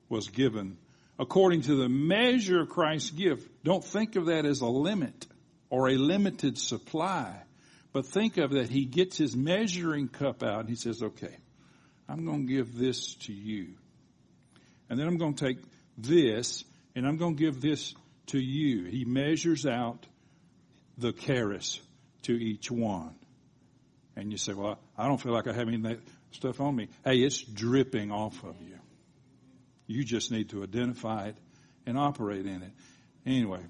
was 0.09 0.29
given 0.29 0.79
according 1.19 1.63
to 1.63 1.77
the 1.77 1.89
measure 1.89 2.61
of 2.61 2.69
Christ's 2.69 3.11
gift. 3.11 3.49
Don't 3.65 3.85
think 3.85 4.17
of 4.17 4.27
that 4.27 4.45
as 4.45 4.61
a 4.61 4.67
limit 4.67 5.27
or 5.71 5.89
a 5.89 5.97
limited 5.97 6.59
supply, 6.59 7.35
but 7.93 8.07
think 8.07 8.37
of 8.37 8.53
that 8.53 8.69
he 8.69 8.85
gets 8.85 9.17
his 9.17 9.35
measuring 9.35 10.09
cup 10.09 10.43
out 10.43 10.61
and 10.61 10.69
he 10.69 10.77
says, 10.77 11.03
okay, 11.03 11.37
I'm 12.09 12.25
going 12.25 12.47
to 12.47 12.53
give 12.53 12.77
this 12.77 13.15
to 13.27 13.33
you. 13.33 13.75
And 14.89 14.99
then 14.99 15.07
I'm 15.07 15.19
going 15.19 15.35
to 15.35 15.45
take 15.45 15.59
this 15.99 16.65
and 16.95 17.07
I'm 17.07 17.17
going 17.17 17.37
to 17.37 17.41
give 17.41 17.61
this 17.61 17.95
to 18.29 18.39
you. 18.39 18.85
He 18.85 19.05
measures 19.05 19.67
out 19.67 20.07
the 20.99 21.13
charis 21.13 21.81
to 22.23 22.33
each 22.33 22.71
one. 22.71 23.15
And 24.17 24.33
you 24.33 24.39
say, 24.39 24.55
well, 24.55 24.79
I 24.97 25.07
don't 25.07 25.21
feel 25.21 25.33
like 25.33 25.47
I 25.47 25.53
have 25.53 25.69
any 25.69 25.77
of 25.77 25.83
that 25.83 25.99
stuff 26.31 26.61
on 26.61 26.75
me. 26.75 26.89
Hey, 27.05 27.19
it's 27.19 27.43
dripping 27.43 28.11
off 28.11 28.43
of 28.45 28.57
you. 28.63 28.79
You 29.87 30.05
just 30.05 30.33
need 30.33 30.51
to 30.51 30.63
identify 30.63 31.29
it 31.29 31.37
and 31.87 31.99
operate 31.99 32.47
in 32.47 32.63
it. 32.63 32.73
Anyway, 33.25 33.61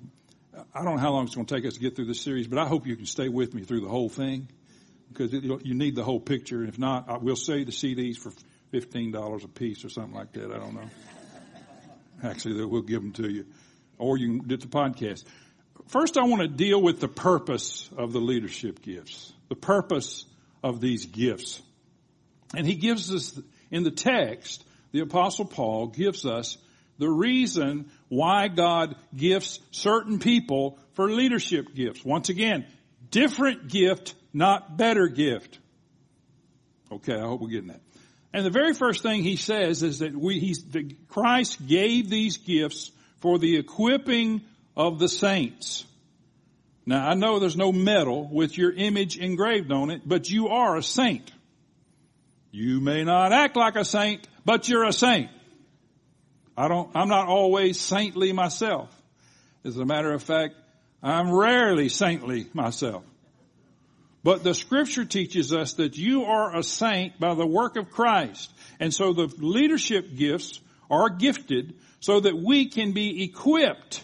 I 0.75 0.85
don't 0.85 0.97
know 0.97 1.01
how 1.01 1.13
long 1.13 1.27
it's 1.27 1.35
going 1.35 1.47
to 1.47 1.55
take 1.55 1.67
us 1.67 1.75
to 1.75 1.81
get 1.81 1.97
through 1.97 2.07
this 2.07 2.21
series, 2.21 2.47
but 2.47 2.59
I 2.59 2.67
hope 2.67 2.87
you 2.87 2.97
can 2.97 3.07
stay 3.07 3.29
with 3.29 3.53
me 3.53 3.65
through 3.65 3.81
the 3.81 3.89
whole 3.89 4.09
thing 4.09 4.49
because 5.13 5.33
you 5.33 5.75
need 5.75 5.95
the 5.97 6.05
whole 6.05 6.21
picture. 6.21 6.61
And 6.61 6.69
if 6.69 6.79
not, 6.79 7.23
we'll 7.23 7.37
sell 7.37 7.57
you 7.57 7.65
the 7.65 7.73
CDs 7.73 8.17
for 8.17 8.33
$15 8.73 9.45
a 9.45 9.49
piece 9.49 9.85
or 9.85 9.89
something 9.89 10.15
like 10.15 10.33
that. 10.33 10.51
I 10.53 10.59
don't 10.59 10.75
know. 10.75 10.91
Actually, 12.23 12.65
we'll 12.65 12.83
give 12.83 13.03
them 13.03 13.13
to 13.13 13.31
you. 13.31 13.47
Or 13.99 14.17
you 14.17 14.39
can 14.39 14.49
get 14.49 14.61
the 14.61 14.67
podcast. 14.67 15.25
First, 15.89 16.17
I 16.17 16.25
want 16.25 16.43
to 16.43 16.49
deal 16.49 16.81
with 16.81 17.01
the 17.01 17.09
purpose 17.09 17.89
of 17.97 18.13
the 18.13 18.21
leadership 18.21 18.83
gifts. 18.83 19.33
The 19.49 19.57
purpose 19.57 20.27
of 20.63 20.81
these 20.81 21.07
gifts. 21.07 21.63
And 22.55 22.67
he 22.67 22.75
gives 22.75 23.13
us, 23.15 23.39
in 23.71 23.85
the 23.85 23.91
text, 23.91 24.65
the 24.93 25.01
apostle 25.01 25.45
Paul 25.45 25.89
gives 25.89 26.25
us 26.25 26.59
the 26.99 27.09
reason 27.11 27.91
why 28.09 28.49
God 28.49 28.97
gifts 29.15 29.61
certain 29.71 30.19
people 30.19 30.79
for 30.95 31.11
leadership 31.11 31.75
gifts. 31.75 32.05
Once 32.05 32.31
again, 32.31 32.67
different 33.11 33.69
gift, 33.69 34.15
not 34.33 34.77
better 34.77 35.09
gift. 35.09 35.59
Okay, 36.91 37.15
I 37.15 37.21
hope 37.21 37.41
we're 37.41 37.49
getting 37.49 37.69
that. 37.69 37.83
And 38.37 38.45
the 38.45 38.50
very 38.50 38.75
first 38.75 39.02
thing 39.02 39.23
he 39.23 39.37
says 39.37 39.83
is 39.83 40.00
that 40.00 40.14
we, 40.14 40.52
that 40.73 41.09
Christ 41.09 41.66
gave 41.66 42.11
these 42.11 42.37
gifts 42.37 42.90
for 43.21 43.38
the 43.38 43.57
equipping 43.57 44.43
of 44.76 44.99
the 44.99 45.09
saints. 45.09 45.87
Now 46.85 47.09
I 47.09 47.14
know 47.14 47.38
there's 47.38 47.57
no 47.57 47.73
medal 47.73 48.28
with 48.31 48.59
your 48.59 48.73
image 48.73 49.16
engraved 49.16 49.73
on 49.73 49.88
it, 49.88 50.02
but 50.05 50.28
you 50.28 50.49
are 50.49 50.76
a 50.76 50.83
saint. 50.83 51.33
You 52.50 52.83
may 52.83 53.05
not 53.05 53.33
act 53.33 53.57
like 53.57 53.75
a 53.75 53.87
saint, 53.87 54.28
but 54.45 54.69
you're 54.69 54.85
a 54.85 54.93
saint. 54.93 55.31
I 56.59 56.69
don't, 56.69 56.90
I'm 56.95 57.09
not 57.09 57.28
always 57.28 57.81
saintly 57.81 58.35
myself. 58.35 58.95
As 59.64 59.78
a 59.78 59.87
matter 59.87 60.12
of 60.12 60.23
fact, 60.23 60.57
I'm 61.02 61.33
rarely 61.33 61.88
saintly 61.88 62.50
myself. 62.52 63.02
But 64.26 64.42
the 64.42 64.56
scripture 64.56 65.04
teaches 65.04 65.52
us 65.52 65.75
that 65.75 65.97
you 65.97 66.25
are 66.25 66.56
a 66.56 66.64
saint 66.64 67.21
by 67.21 67.35
the 67.35 67.47
work 67.47 67.76
of 67.76 67.92
Christ. 67.92 68.52
And 68.80 68.92
so 68.92 69.12
the 69.12 69.33
leadership 69.38 70.16
gifts 70.16 70.59
are 70.90 71.09
gifted 71.11 71.75
so 72.00 72.18
that 72.18 72.37
we 72.37 72.66
can 72.66 72.90
be 72.90 73.23
equipped 73.23 74.02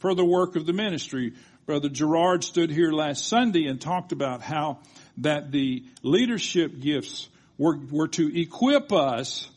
for 0.00 0.14
the 0.14 0.24
work 0.24 0.56
of 0.56 0.66
the 0.66 0.74
ministry. 0.74 1.32
Brother 1.64 1.88
Gerard 1.88 2.44
stood 2.44 2.70
here 2.70 2.92
last 2.92 3.26
Sunday 3.26 3.66
and 3.66 3.80
talked 3.80 4.12
about 4.12 4.42
how 4.42 4.80
that 5.16 5.50
the 5.50 5.82
leadership 6.02 6.78
gifts 6.78 7.30
were, 7.56 7.78
were 7.90 8.08
to 8.08 8.38
equip 8.38 8.92
us 8.92 9.48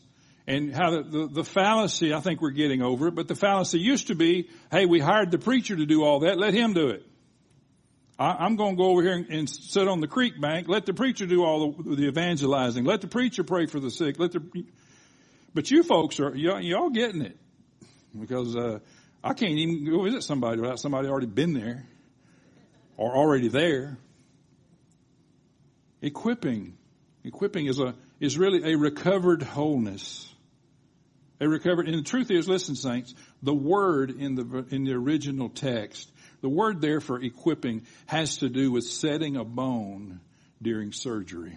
and 0.46 0.74
how 0.74 0.90
the, 0.90 1.02
the, 1.02 1.26
the, 1.26 1.44
fallacy, 1.44 2.14
I 2.14 2.20
think 2.20 2.40
we're 2.40 2.52
getting 2.52 2.80
over 2.80 3.08
it, 3.08 3.14
but 3.14 3.28
the 3.28 3.34
fallacy 3.34 3.78
used 3.78 4.06
to 4.06 4.14
be, 4.14 4.48
hey, 4.70 4.86
we 4.86 5.00
hired 5.00 5.30
the 5.30 5.38
preacher 5.38 5.76
to 5.76 5.84
do 5.84 6.02
all 6.02 6.20
that, 6.20 6.38
let 6.38 6.54
him 6.54 6.72
do 6.72 6.88
it. 6.88 7.04
I, 8.18 8.46
am 8.46 8.56
going 8.56 8.74
to 8.74 8.76
go 8.76 8.90
over 8.90 9.02
here 9.02 9.12
and, 9.12 9.28
and, 9.30 9.48
sit 9.48 9.86
on 9.86 10.00
the 10.00 10.08
creek 10.08 10.40
bank. 10.40 10.68
Let 10.68 10.86
the 10.86 10.92
preacher 10.92 11.24
do 11.24 11.44
all 11.44 11.72
the, 11.72 11.96
the, 11.96 12.08
evangelizing. 12.08 12.84
Let 12.84 13.00
the 13.00 13.06
preacher 13.06 13.44
pray 13.44 13.66
for 13.66 13.78
the 13.78 13.90
sick. 13.90 14.18
Let 14.18 14.32
the, 14.32 14.42
but 15.54 15.70
you 15.70 15.84
folks 15.84 16.18
are 16.18 16.34
y'all, 16.34 16.60
y'all 16.60 16.90
getting 16.90 17.22
it 17.22 17.36
because 18.18 18.56
uh, 18.56 18.80
I 19.22 19.34
can't 19.34 19.52
even 19.52 19.84
go 19.88 20.02
visit 20.02 20.24
somebody 20.24 20.60
without 20.60 20.80
somebody 20.80 21.08
already 21.08 21.26
been 21.26 21.52
there 21.52 21.86
or 22.96 23.16
already 23.16 23.48
there. 23.48 23.98
Equipping, 26.02 26.76
equipping 27.24 27.66
is 27.66 27.78
a 27.78 27.94
is 28.20 28.36
really 28.36 28.72
a 28.72 28.76
recovered 28.76 29.42
wholeness. 29.42 30.24
A 31.40 31.48
recovered, 31.48 31.86
and 31.88 31.96
the 31.96 32.02
truth 32.02 32.32
is, 32.32 32.48
listen, 32.48 32.74
saints, 32.74 33.14
the 33.44 33.54
word 33.54 34.10
in 34.10 34.34
the 34.34 34.66
in 34.70 34.82
the 34.82 34.92
original 34.92 35.48
text 35.48 36.10
the 36.40 36.48
word 36.48 36.80
there 36.80 37.00
for 37.00 37.20
equipping 37.20 37.86
has 38.06 38.38
to 38.38 38.48
do 38.48 38.70
with 38.70 38.84
setting 38.84 39.36
a 39.36 39.44
bone 39.44 40.20
during 40.62 40.92
surgery. 40.92 41.56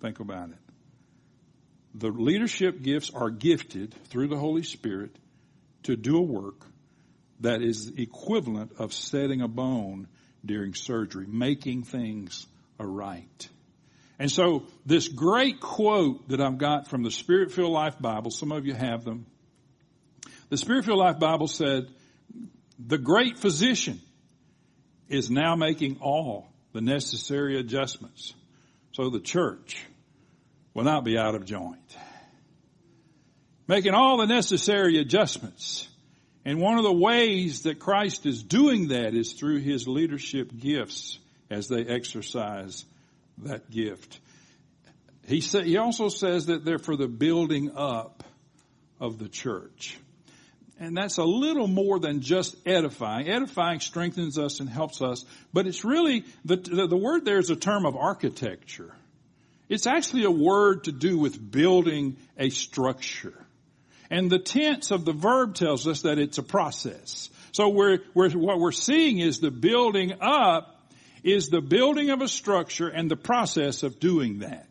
Think 0.00 0.20
about 0.20 0.50
it. 0.50 0.58
The 1.94 2.08
leadership 2.08 2.82
gifts 2.82 3.10
are 3.12 3.30
gifted 3.30 3.94
through 4.08 4.28
the 4.28 4.36
Holy 4.36 4.62
Spirit 4.62 5.16
to 5.84 5.96
do 5.96 6.16
a 6.16 6.22
work 6.22 6.66
that 7.40 7.62
is 7.62 7.92
equivalent 7.96 8.72
of 8.78 8.92
setting 8.92 9.40
a 9.40 9.48
bone 9.48 10.08
during 10.44 10.74
surgery, 10.74 11.26
making 11.26 11.84
things 11.84 12.46
aright. 12.78 13.48
And 14.18 14.30
so 14.30 14.64
this 14.84 15.08
great 15.08 15.60
quote 15.60 16.28
that 16.28 16.40
I've 16.40 16.58
got 16.58 16.88
from 16.88 17.02
the 17.02 17.10
Spirit 17.10 17.52
Filled 17.52 17.72
Life 17.72 17.98
Bible, 17.98 18.30
some 18.30 18.52
of 18.52 18.66
you 18.66 18.74
have 18.74 19.04
them. 19.04 19.26
The 20.48 20.56
Spirit 20.56 20.84
Filled 20.84 20.98
Life 20.98 21.18
Bible 21.18 21.46
said, 21.46 21.88
the 22.78 22.98
great 22.98 23.38
physician 23.38 24.00
is 25.08 25.30
now 25.30 25.56
making 25.56 25.98
all 26.00 26.46
the 26.72 26.80
necessary 26.80 27.58
adjustments 27.58 28.34
so 28.92 29.10
the 29.10 29.20
church 29.20 29.84
will 30.74 30.84
not 30.84 31.04
be 31.04 31.18
out 31.18 31.34
of 31.34 31.44
joint. 31.44 31.96
Making 33.66 33.94
all 33.94 34.18
the 34.18 34.26
necessary 34.26 34.98
adjustments. 34.98 35.88
And 36.44 36.60
one 36.60 36.78
of 36.78 36.84
the 36.84 36.92
ways 36.92 37.62
that 37.62 37.78
Christ 37.78 38.26
is 38.26 38.42
doing 38.42 38.88
that 38.88 39.14
is 39.14 39.32
through 39.32 39.58
his 39.58 39.86
leadership 39.86 40.50
gifts 40.56 41.18
as 41.50 41.68
they 41.68 41.84
exercise 41.84 42.84
that 43.38 43.70
gift. 43.70 44.20
He, 45.26 45.40
sa- 45.40 45.60
he 45.60 45.76
also 45.76 46.08
says 46.08 46.46
that 46.46 46.64
they're 46.64 46.78
for 46.78 46.96
the 46.96 47.08
building 47.08 47.72
up 47.76 48.24
of 49.00 49.18
the 49.18 49.28
church. 49.28 49.98
And 50.80 50.96
that's 50.96 51.18
a 51.18 51.24
little 51.24 51.66
more 51.66 51.98
than 51.98 52.20
just 52.20 52.54
edifying. 52.64 53.28
Edifying 53.28 53.80
strengthens 53.80 54.38
us 54.38 54.60
and 54.60 54.68
helps 54.68 55.02
us, 55.02 55.24
but 55.52 55.66
it's 55.66 55.84
really, 55.84 56.24
the, 56.44 56.56
the, 56.56 56.86
the 56.86 56.96
word 56.96 57.24
there 57.24 57.38
is 57.38 57.50
a 57.50 57.56
term 57.56 57.84
of 57.84 57.96
architecture. 57.96 58.94
It's 59.68 59.86
actually 59.86 60.24
a 60.24 60.30
word 60.30 60.84
to 60.84 60.92
do 60.92 61.18
with 61.18 61.50
building 61.50 62.16
a 62.38 62.50
structure. 62.50 63.34
And 64.08 64.30
the 64.30 64.38
tense 64.38 64.90
of 64.90 65.04
the 65.04 65.12
verb 65.12 65.54
tells 65.54 65.86
us 65.86 66.02
that 66.02 66.18
it's 66.18 66.38
a 66.38 66.42
process. 66.42 67.28
So 67.52 67.68
we're, 67.70 67.98
we're, 68.14 68.30
what 68.30 68.60
we're 68.60 68.72
seeing 68.72 69.18
is 69.18 69.40
the 69.40 69.50
building 69.50 70.14
up 70.20 70.76
is 71.24 71.48
the 71.48 71.60
building 71.60 72.10
of 72.10 72.22
a 72.22 72.28
structure 72.28 72.88
and 72.88 73.10
the 73.10 73.16
process 73.16 73.82
of 73.82 73.98
doing 73.98 74.38
that. 74.38 74.67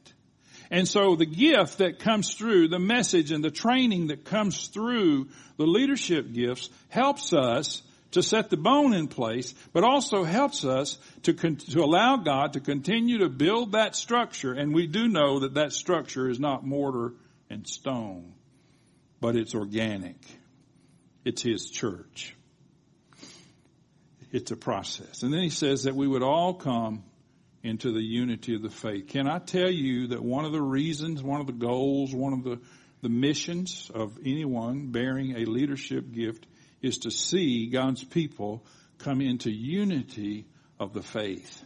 And 0.69 0.87
so 0.87 1.15
the 1.15 1.25
gift 1.25 1.77
that 1.77 1.99
comes 1.99 2.33
through, 2.33 2.67
the 2.67 2.79
message 2.79 3.31
and 3.31 3.43
the 3.43 3.51
training 3.51 4.07
that 4.07 4.25
comes 4.25 4.67
through 4.67 5.29
the 5.57 5.65
leadership 5.65 6.31
gifts 6.33 6.69
helps 6.89 7.33
us 7.33 7.81
to 8.11 8.23
set 8.23 8.49
the 8.49 8.57
bone 8.57 8.93
in 8.93 9.07
place, 9.07 9.53
but 9.73 9.83
also 9.83 10.23
helps 10.23 10.63
us 10.63 10.97
to, 11.23 11.33
con- 11.33 11.57
to 11.57 11.79
allow 11.81 12.17
God 12.17 12.53
to 12.53 12.59
continue 12.59 13.19
to 13.19 13.29
build 13.29 13.73
that 13.73 13.95
structure. 13.95 14.53
And 14.53 14.73
we 14.73 14.87
do 14.87 15.07
know 15.07 15.39
that 15.39 15.55
that 15.55 15.73
structure 15.73 16.29
is 16.29 16.39
not 16.39 16.65
mortar 16.65 17.13
and 17.49 17.67
stone, 17.67 18.33
but 19.19 19.35
it's 19.35 19.55
organic. 19.55 20.17
It's 21.25 21.41
His 21.41 21.69
church. 21.69 22.35
It's 24.31 24.51
a 24.51 24.57
process. 24.57 25.23
And 25.23 25.33
then 25.33 25.41
He 25.41 25.49
says 25.49 25.83
that 25.83 25.95
we 25.95 26.07
would 26.07 26.23
all 26.23 26.53
come 26.53 27.03
into 27.67 27.91
the 27.91 28.01
unity 28.01 28.55
of 28.55 28.61
the 28.61 28.69
faith. 28.69 29.07
Can 29.07 29.27
I 29.27 29.39
tell 29.39 29.69
you 29.69 30.07
that 30.07 30.23
one 30.23 30.45
of 30.45 30.51
the 30.51 30.61
reasons, 30.61 31.21
one 31.21 31.41
of 31.41 31.47
the 31.47 31.53
goals, 31.53 32.13
one 32.13 32.33
of 32.33 32.43
the, 32.43 32.59
the 33.01 33.09
missions 33.09 33.91
of 33.93 34.17
anyone 34.25 34.87
bearing 34.91 35.35
a 35.35 35.45
leadership 35.45 36.11
gift 36.11 36.47
is 36.81 36.99
to 36.99 37.11
see 37.11 37.67
God's 37.67 38.03
people 38.03 38.65
come 38.99 39.21
into 39.21 39.51
unity 39.51 40.45
of 40.79 40.93
the 40.93 41.01
faith. 41.01 41.63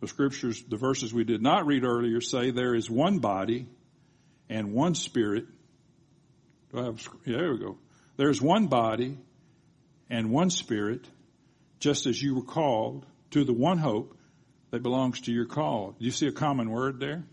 The 0.00 0.08
scriptures, 0.08 0.62
the 0.68 0.76
verses 0.76 1.12
we 1.12 1.24
did 1.24 1.42
not 1.42 1.66
read 1.66 1.84
earlier 1.84 2.20
say 2.20 2.50
there 2.50 2.74
is 2.74 2.88
one 2.88 3.18
body 3.18 3.66
and 4.48 4.72
one 4.72 4.94
spirit. 4.94 5.46
Do 6.72 6.80
I 6.80 6.84
have, 6.84 7.08
yeah, 7.24 7.38
there 7.38 7.52
we 7.52 7.58
go. 7.58 7.78
There's 8.16 8.40
one 8.40 8.66
body 8.66 9.18
and 10.10 10.30
one 10.30 10.50
spirit, 10.50 11.06
just 11.80 12.06
as 12.06 12.20
you 12.20 12.36
were 12.36 12.42
called 12.42 13.06
to 13.30 13.44
the 13.44 13.52
one 13.52 13.78
hope 13.78 14.17
that 14.70 14.82
belongs 14.82 15.22
to 15.22 15.32
your 15.32 15.46
call. 15.46 15.96
Do 15.98 16.04
you 16.04 16.10
see 16.10 16.26
a 16.26 16.32
common 16.32 16.70
word 16.70 17.00
there? 17.00 17.24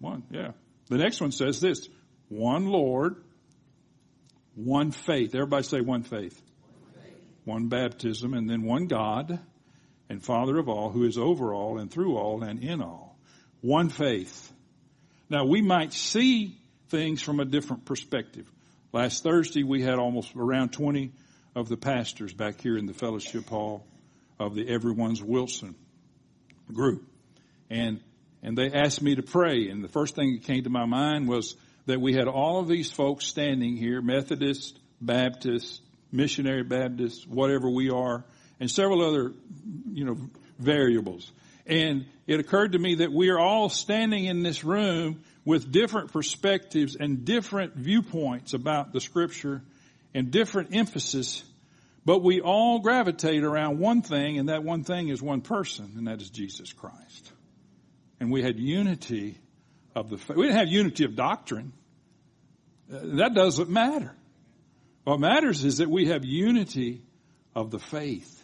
One, 0.00 0.24
yeah. 0.30 0.52
The 0.88 0.98
next 0.98 1.20
one 1.20 1.32
says 1.32 1.60
this, 1.60 1.88
one 2.28 2.66
Lord, 2.66 3.22
one 4.54 4.90
faith. 4.90 5.34
Everybody 5.34 5.62
say 5.62 5.80
one 5.80 6.02
faith. 6.02 6.40
One, 6.70 7.02
faith. 7.02 7.14
one 7.44 7.68
baptism 7.68 8.34
and 8.34 8.48
then 8.48 8.62
one 8.62 8.86
God 8.86 9.38
and 10.08 10.22
Father 10.22 10.58
of 10.58 10.68
all 10.68 10.90
who 10.90 11.04
is 11.04 11.16
over 11.16 11.54
all 11.54 11.78
and 11.78 11.90
through 11.90 12.16
all 12.16 12.42
and 12.42 12.62
in 12.62 12.82
all. 12.82 13.16
One 13.60 13.90
faith. 13.90 14.52
Now 15.28 15.44
we 15.44 15.62
might 15.62 15.92
see 15.92 16.56
things 16.88 17.22
from 17.22 17.38
a 17.38 17.44
different 17.44 17.84
perspective. 17.84 18.50
Last 18.92 19.22
Thursday 19.22 19.62
we 19.62 19.82
had 19.82 19.98
almost 19.98 20.34
around 20.34 20.72
20 20.72 21.12
of 21.54 21.68
the 21.68 21.76
pastors 21.76 22.32
back 22.32 22.60
here 22.60 22.76
in 22.76 22.86
the 22.86 22.94
fellowship 22.94 23.48
hall 23.48 23.84
of 24.40 24.54
the 24.54 24.66
Everyone's 24.66 25.22
Wilson 25.22 25.76
group. 26.72 27.06
And, 27.68 28.00
and 28.42 28.56
they 28.56 28.72
asked 28.72 29.02
me 29.02 29.14
to 29.14 29.22
pray. 29.22 29.68
And 29.68 29.84
the 29.84 29.88
first 29.88 30.16
thing 30.16 30.32
that 30.32 30.44
came 30.44 30.64
to 30.64 30.70
my 30.70 30.86
mind 30.86 31.28
was 31.28 31.54
that 31.86 32.00
we 32.00 32.14
had 32.14 32.26
all 32.26 32.58
of 32.58 32.66
these 32.66 32.90
folks 32.90 33.26
standing 33.26 33.76
here, 33.76 34.00
Methodist, 34.00 34.78
Baptist, 35.00 35.82
missionary 36.10 36.62
Baptist, 36.62 37.28
whatever 37.28 37.68
we 37.68 37.90
are, 37.90 38.24
and 38.58 38.70
several 38.70 39.06
other, 39.06 39.32
you 39.92 40.04
know, 40.04 40.16
variables. 40.58 41.30
And 41.66 42.06
it 42.26 42.40
occurred 42.40 42.72
to 42.72 42.78
me 42.78 42.96
that 42.96 43.12
we 43.12 43.28
are 43.28 43.38
all 43.38 43.68
standing 43.68 44.24
in 44.24 44.42
this 44.42 44.64
room 44.64 45.22
with 45.44 45.70
different 45.70 46.12
perspectives 46.12 46.96
and 46.96 47.24
different 47.24 47.74
viewpoints 47.74 48.54
about 48.54 48.92
the 48.92 49.00
scripture 49.00 49.62
and 50.14 50.30
different 50.30 50.74
emphasis 50.74 51.44
but 52.04 52.22
we 52.22 52.40
all 52.40 52.80
gravitate 52.80 53.44
around 53.44 53.78
one 53.78 54.02
thing, 54.02 54.38
and 54.38 54.48
that 54.48 54.64
one 54.64 54.84
thing 54.84 55.08
is 55.08 55.22
one 55.22 55.42
person, 55.42 55.94
and 55.96 56.06
that 56.06 56.20
is 56.20 56.30
Jesus 56.30 56.72
Christ. 56.72 57.32
And 58.18 58.30
we 58.30 58.42
had 58.42 58.58
unity 58.58 59.38
of 59.94 60.10
the 60.10 60.18
faith. 60.18 60.36
We 60.36 60.44
didn't 60.44 60.58
have 60.58 60.68
unity 60.68 61.04
of 61.04 61.16
doctrine. 61.16 61.72
Uh, 62.92 62.98
that 63.18 63.34
doesn't 63.34 63.68
matter. 63.68 64.14
What 65.04 65.20
matters 65.20 65.64
is 65.64 65.78
that 65.78 65.90
we 65.90 66.06
have 66.06 66.24
unity 66.24 67.02
of 67.54 67.70
the 67.70 67.78
faith. 67.78 68.36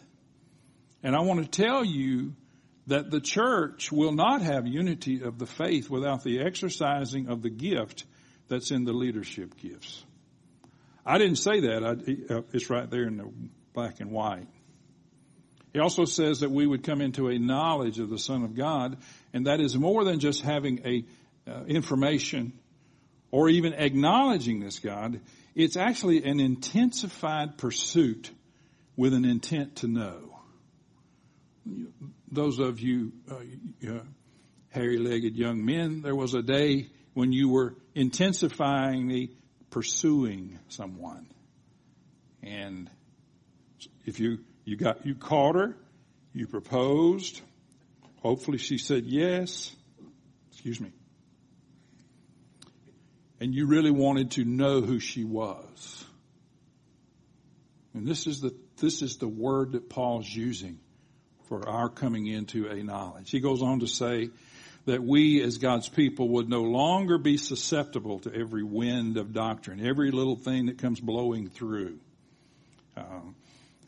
And 1.03 1.15
I 1.15 1.21
want 1.21 1.43
to 1.43 1.49
tell 1.49 1.85
you 1.85 2.33
that 2.87 3.11
the 3.11 3.21
church 3.21 3.91
will 3.91 4.13
not 4.13 4.41
have 4.41 4.65
unity 4.65 5.21
of 5.21 5.37
the 5.37 5.45
faith 5.45 5.89
without 5.89 6.23
the 6.23 6.41
exercising 6.41 7.29
of 7.29 7.41
the 7.41 7.49
gift 7.49 8.05
that's 8.47 8.71
in 8.71 8.85
the 8.85 8.93
leadership 8.93 9.57
gifts. 9.57 10.03
I 11.07 11.17
didn't 11.17 11.37
say 11.37 11.61
that. 11.61 11.83
I, 11.85 12.33
uh, 12.33 12.41
it's 12.51 12.69
right 12.69 12.89
there 12.89 13.03
in 13.03 13.17
the 13.17 13.31
black 13.73 14.01
and 14.01 14.11
white. 14.11 14.47
He 15.71 15.79
also 15.79 16.03
says 16.03 16.41
that 16.41 16.51
we 16.51 16.67
would 16.67 16.83
come 16.83 16.99
into 17.01 17.29
a 17.29 17.39
knowledge 17.39 17.99
of 17.99 18.09
the 18.09 18.19
Son 18.19 18.43
of 18.43 18.55
God, 18.55 18.97
and 19.33 19.47
that 19.47 19.61
is 19.61 19.77
more 19.77 20.03
than 20.03 20.19
just 20.19 20.41
having 20.41 20.81
a 20.85 21.05
uh, 21.49 21.63
information 21.63 22.51
or 23.31 23.47
even 23.47 23.73
acknowledging 23.73 24.59
this 24.59 24.79
God. 24.79 25.21
It's 25.55 25.77
actually 25.77 26.23
an 26.25 26.41
intensified 26.41 27.57
pursuit 27.57 28.29
with 28.97 29.13
an 29.13 29.23
intent 29.23 29.77
to 29.77 29.87
know. 29.87 30.39
Those 32.29 32.59
of 32.59 32.81
you 32.81 33.13
uh, 33.31 33.35
uh, 33.89 33.99
hairy-legged 34.69 35.37
young 35.37 35.63
men, 35.63 36.01
there 36.01 36.15
was 36.15 36.33
a 36.33 36.41
day 36.41 36.89
when 37.13 37.31
you 37.31 37.49
were 37.49 37.75
intensifyingly 37.95 39.36
pursuing 39.69 40.59
someone. 40.69 41.27
And 42.43 42.89
if 44.05 44.19
you, 44.19 44.39
you 44.65 44.77
got, 44.77 45.05
you 45.05 45.15
caught 45.15 45.55
her, 45.55 45.75
you 46.33 46.47
proposed, 46.47 47.41
hopefully 48.21 48.57
she 48.57 48.77
said 48.77 49.05
yes, 49.05 49.75
excuse 50.51 50.79
me, 50.79 50.91
and 53.39 53.53
you 53.53 53.67
really 53.67 53.91
wanted 53.91 54.31
to 54.31 54.45
know 54.45 54.81
who 54.81 54.99
she 54.99 55.23
was. 55.23 56.05
And 57.93 58.05
this 58.07 58.27
is 58.27 58.41
the, 58.41 58.55
this 58.79 59.01
is 59.01 59.17
the 59.17 59.27
word 59.27 59.73
that 59.73 59.89
Paul's 59.89 60.29
using 60.29 60.79
for 61.47 61.67
our 61.67 61.89
coming 61.89 62.27
into 62.27 62.67
a 62.67 62.83
knowledge. 62.83 63.31
He 63.31 63.39
goes 63.39 63.61
on 63.61 63.79
to 63.79 63.87
say, 63.87 64.29
that 64.87 65.03
we 65.03 65.43
as 65.43 65.57
God's 65.57 65.89
people 65.89 66.29
would 66.29 66.47
no 66.47 66.61
longer 66.63 67.17
be 67.17 67.35
susceptible 67.35 68.19
to 68.19 68.33
every 68.33 68.63
wind 68.63 69.17
of 69.17 69.33
doctrine, 69.33 69.85
every 69.85 70.11
little 70.11 70.37
thing 70.37 70.67
that 70.67 70.77
comes 70.77 71.01
blowing 71.01 71.49
through. 71.49 71.99
Um, 72.95 73.35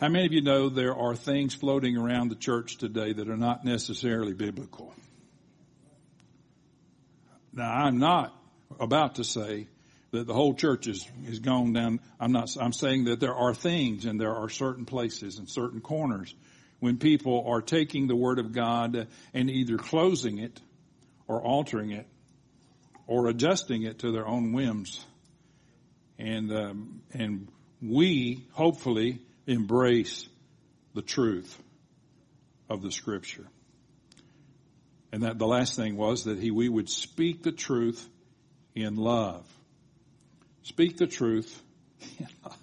how 0.02 0.10
many 0.10 0.26
of 0.26 0.34
you 0.34 0.42
know 0.42 0.68
there 0.68 0.94
are 0.94 1.16
things 1.16 1.54
floating 1.54 1.96
around 1.96 2.28
the 2.28 2.36
church 2.36 2.78
today 2.78 3.14
that 3.14 3.30
are 3.30 3.38
not 3.38 3.64
necessarily 3.64 4.34
biblical? 4.34 4.94
Now, 7.54 7.72
I'm 7.72 7.98
not 7.98 8.36
about 8.78 9.16
to 9.16 9.24
say 9.24 9.70
that 10.12 10.28
the 10.28 10.34
whole 10.34 10.54
church 10.54 10.88
is, 10.88 11.08
is 11.26 11.40
gone 11.40 11.72
down. 11.72 12.02
I'm 12.20 12.34
not, 12.34 12.50
I'm 12.60 12.74
saying 12.74 13.06
that 13.06 13.22
there 13.22 13.36
are 13.36 13.54
things 13.54 14.04
and 14.04 14.20
there 14.20 14.36
are 14.36 14.50
certain 14.50 14.84
places 14.84 15.40
and 15.40 15.50
certain 15.50 15.80
corners 15.80 16.36
when 16.82 16.98
people 16.98 17.46
are 17.48 17.62
taking 17.62 18.08
the 18.08 18.18
Word 18.18 18.38
of 18.38 18.52
God 18.52 19.08
and 19.34 19.50
either 19.50 19.78
closing 19.78 20.40
it 20.40 20.60
or 21.30 21.42
altering 21.42 21.92
it 21.92 22.08
or 23.08 23.28
adjusting 23.28 23.84
it 23.84 24.00
to 24.00 24.12
their 24.12 24.28
own 24.28 24.52
whims. 24.52 25.06
And, 26.18 26.52
um, 26.52 27.02
and 27.14 27.48
we 27.82 28.46
hopefully 28.52 29.22
embrace 29.48 30.28
the 30.96 31.02
truth 31.02 31.58
of 32.70 32.82
the 32.82 32.92
scripture. 32.92 33.46
And 35.12 35.24
that 35.24 35.38
the 35.40 35.48
last 35.48 35.76
thing 35.76 35.96
was 35.96 36.26
that 36.26 36.40
he, 36.40 36.52
we 36.52 36.68
would 36.68 36.90
speak 36.90 37.44
the 37.44 37.52
truth 37.52 38.06
in 38.76 38.96
love. 38.96 39.46
Speak 40.64 40.98
the 40.98 41.08
truth 41.08 41.62
in 42.20 42.28
love. 42.44 42.58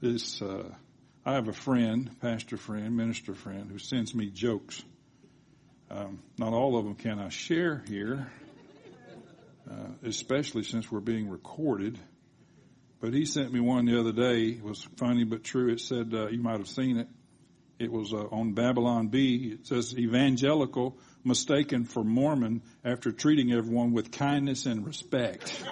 This, 0.00 0.40
uh, 0.40 0.70
I 1.26 1.32
have 1.34 1.48
a 1.48 1.52
friend, 1.52 2.10
pastor 2.20 2.56
friend, 2.56 2.96
minister 2.96 3.34
friend, 3.34 3.70
who 3.70 3.78
sends 3.78 4.14
me 4.14 4.30
jokes 4.30 4.82
um, 5.90 6.22
not 6.38 6.52
all 6.52 6.78
of 6.78 6.84
them 6.84 6.94
can 6.94 7.18
I 7.18 7.30
share 7.30 7.82
here, 7.88 8.30
uh, 9.70 9.74
especially 10.04 10.62
since 10.62 10.90
we're 10.90 11.00
being 11.00 11.28
recorded. 11.28 11.98
But 13.00 13.14
he 13.14 13.24
sent 13.24 13.52
me 13.52 13.60
one 13.60 13.86
the 13.86 13.98
other 13.98 14.12
day. 14.12 14.48
It 14.48 14.62
was 14.62 14.86
funny 14.96 15.24
but 15.24 15.44
true. 15.44 15.72
It 15.72 15.80
said, 15.80 16.12
uh, 16.12 16.28
you 16.28 16.40
might 16.40 16.58
have 16.58 16.68
seen 16.68 16.98
it. 16.98 17.08
It 17.78 17.92
was 17.92 18.12
uh, 18.12 18.26
on 18.32 18.54
Babylon 18.54 19.08
Bee. 19.08 19.52
It 19.52 19.66
says, 19.66 19.96
evangelical 19.96 20.98
mistaken 21.24 21.84
for 21.84 22.02
Mormon 22.02 22.62
after 22.84 23.12
treating 23.12 23.52
everyone 23.52 23.92
with 23.92 24.10
kindness 24.10 24.66
and 24.66 24.84
respect. 24.84 25.62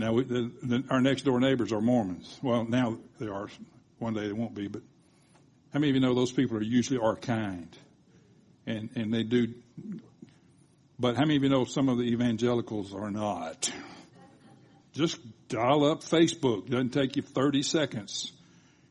Now, 0.00 0.14
we, 0.14 0.24
the, 0.24 0.50
the, 0.62 0.84
our 0.88 1.02
next 1.02 1.26
door 1.26 1.38
neighbors 1.40 1.72
are 1.72 1.80
Mormons. 1.82 2.38
Well, 2.42 2.64
now 2.64 2.96
they 3.18 3.26
are. 3.28 3.48
One 3.98 4.14
day 4.14 4.26
they 4.26 4.32
won't 4.32 4.54
be. 4.54 4.66
But 4.66 4.80
how 5.74 5.78
many 5.78 5.90
of 5.90 5.94
you 5.94 6.00
know 6.00 6.14
those 6.14 6.32
people 6.32 6.56
are 6.56 6.62
usually 6.62 6.98
are 6.98 7.16
kind, 7.16 7.68
and 8.66 8.88
and 8.94 9.12
they 9.12 9.24
do. 9.24 9.52
But 10.98 11.16
how 11.16 11.22
many 11.22 11.36
of 11.36 11.42
you 11.42 11.50
know 11.50 11.66
some 11.66 11.90
of 11.90 11.98
the 11.98 12.04
evangelicals 12.04 12.94
are 12.94 13.10
not? 13.10 13.70
just 14.94 15.18
dial 15.48 15.84
up 15.84 16.00
Facebook. 16.00 16.70
Doesn't 16.70 16.90
take 16.90 17.16
you 17.16 17.22
30 17.22 17.62
seconds. 17.62 18.32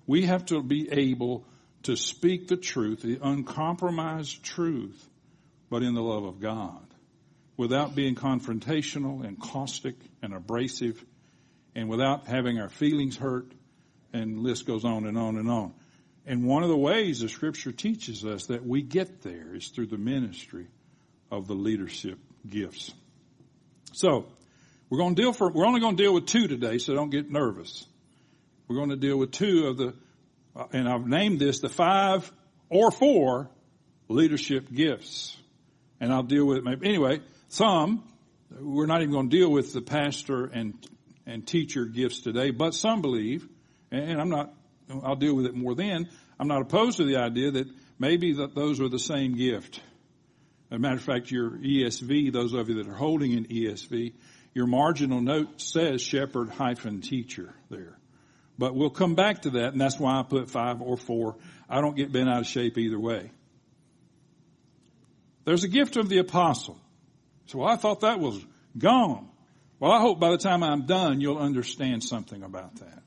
We 0.05 0.27
have 0.27 0.45
to 0.47 0.61
be 0.61 0.89
able 0.91 1.43
to 1.83 1.95
speak 1.95 2.47
the 2.47 2.57
truth, 2.57 3.01
the 3.01 3.19
uncompromised 3.21 4.43
truth, 4.43 5.07
but 5.71 5.81
in 5.81 5.95
the 5.95 6.01
love 6.01 6.23
of 6.23 6.39
God 6.39 6.88
without 7.59 7.93
being 7.93 8.15
confrontational 8.15 9.21
and 9.21 9.37
caustic 9.37 9.95
and 10.21 10.33
abrasive 10.33 11.03
and 11.75 11.89
without 11.89 12.25
having 12.25 12.57
our 12.57 12.69
feelings 12.69 13.17
hurt 13.17 13.51
and 14.13 14.39
list 14.39 14.65
goes 14.65 14.85
on 14.85 15.05
and 15.05 15.17
on 15.17 15.35
and 15.35 15.51
on. 15.51 15.73
And 16.25 16.45
one 16.45 16.63
of 16.63 16.69
the 16.69 16.77
ways 16.77 17.19
the 17.19 17.27
scripture 17.27 17.73
teaches 17.73 18.23
us 18.23 18.45
that 18.45 18.65
we 18.65 18.81
get 18.81 19.23
there 19.23 19.53
is 19.53 19.67
through 19.67 19.87
the 19.87 19.97
ministry 19.97 20.67
of 21.29 21.49
the 21.49 21.53
leadership 21.53 22.17
gifts. 22.47 22.93
So, 23.91 24.27
we're 24.89 24.99
going 24.99 25.15
to 25.15 25.21
deal 25.21 25.33
for, 25.33 25.51
we're 25.51 25.65
only 25.65 25.81
going 25.81 25.97
to 25.97 26.01
deal 26.01 26.13
with 26.13 26.27
two 26.27 26.47
today, 26.47 26.77
so 26.77 26.93
don't 26.93 27.09
get 27.09 27.29
nervous. 27.29 27.85
We're 28.69 28.77
going 28.77 28.91
to 28.91 28.95
deal 28.95 29.17
with 29.17 29.31
two 29.31 29.67
of 29.67 29.77
the, 29.77 29.95
and 30.71 30.87
I've 30.87 31.05
named 31.05 31.39
this 31.39 31.59
the 31.59 31.67
five 31.67 32.31
or 32.69 32.89
four 32.89 33.49
leadership 34.07 34.71
gifts. 34.71 35.35
And 35.99 36.13
I'll 36.13 36.23
deal 36.23 36.45
with 36.45 36.59
it 36.59 36.63
maybe. 36.63 36.87
Anyway, 36.87 37.19
some, 37.49 38.03
we're 38.59 38.85
not 38.85 39.01
even 39.01 39.11
going 39.11 39.29
to 39.29 39.37
deal 39.37 39.51
with 39.51 39.73
the 39.73 39.81
pastor 39.81 40.45
and, 40.45 40.73
and 41.25 41.45
teacher 41.45 41.85
gifts 41.85 42.21
today, 42.21 42.51
but 42.51 42.73
some 42.73 43.01
believe, 43.01 43.47
and 43.91 44.19
I'm 44.19 44.29
not, 44.29 44.53
I'll 45.03 45.15
deal 45.15 45.35
with 45.35 45.45
it 45.45 45.55
more 45.55 45.75
then, 45.75 46.09
I'm 46.39 46.47
not 46.47 46.61
opposed 46.61 46.97
to 46.97 47.05
the 47.05 47.17
idea 47.17 47.51
that 47.51 47.67
maybe 47.97 48.33
that 48.33 48.55
those 48.55 48.79
are 48.79 48.87
the 48.87 48.99
same 48.99 49.35
gift. 49.35 49.81
As 50.71 50.77
a 50.77 50.79
matter 50.79 50.95
of 50.95 51.01
fact, 51.01 51.31
your 51.31 51.51
ESV, 51.51 52.31
those 52.31 52.53
of 52.53 52.69
you 52.69 52.75
that 52.75 52.87
are 52.87 52.95
holding 52.95 53.33
an 53.33 53.45
ESV, 53.45 54.13
your 54.53 54.67
marginal 54.67 55.21
note 55.21 55.59
says 55.59 56.01
shepherd 56.01 56.49
hyphen 56.49 57.01
teacher 57.01 57.53
there. 57.69 57.97
But 58.57 58.75
we'll 58.75 58.89
come 58.89 59.15
back 59.15 59.43
to 59.43 59.51
that, 59.51 59.71
and 59.71 59.81
that's 59.81 59.99
why 59.99 60.19
I 60.19 60.23
put 60.23 60.49
five 60.49 60.81
or 60.81 60.97
four. 60.97 61.37
I 61.69 61.81
don't 61.81 61.95
get 61.95 62.11
bent 62.11 62.29
out 62.29 62.41
of 62.41 62.47
shape 62.47 62.77
either 62.77 62.99
way. 62.99 63.31
There's 65.45 65.63
a 65.63 65.69
gift 65.69 65.97
of 65.97 66.09
the 66.09 66.19
apostle. 66.19 66.79
So 67.49 67.63
I 67.63 67.77
thought 67.77 68.01
that 68.01 68.19
was 68.19 68.39
gone. 68.77 69.27
Well, 69.79 69.91
I 69.91 70.01
hope 70.01 70.19
by 70.19 70.29
the 70.29 70.37
time 70.37 70.61
I'm 70.61 70.85
done, 70.85 71.19
you'll 71.19 71.39
understand 71.39 72.03
something 72.03 72.43
about 72.43 72.75
that. 72.75 73.03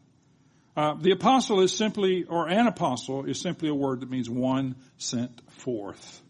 Uh, 0.77 0.95
the 0.95 1.13
apostle 1.13 1.61
is 1.61 1.73
simply, 1.73 2.25
or 2.25 2.49
an 2.49 2.67
apostle 2.67 3.25
is 3.25 3.41
simply 3.41 3.69
a 3.69 3.75
word 3.75 4.01
that 4.01 4.11
means 4.11 4.29
one 4.29 4.75
sent 4.99 5.31
forth. 5.61 6.21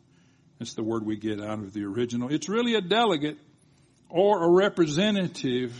That's 0.59 0.75
the 0.75 0.83
word 0.83 1.07
we 1.07 1.16
get 1.16 1.40
out 1.40 1.61
of 1.61 1.72
the 1.72 1.85
original. 1.85 2.31
It's 2.31 2.51
really 2.51 2.75
a 2.75 2.83
delegate 2.83 3.38
or 4.11 4.44
a 4.44 4.51
representative 4.51 5.72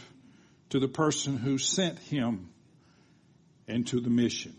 to 0.71 0.81
the 0.81 0.89
person 0.89 1.37
who 1.37 1.59
sent 1.59 1.99
him 1.99 2.49
into 3.69 4.01
the 4.01 4.09
mission. 4.09 4.57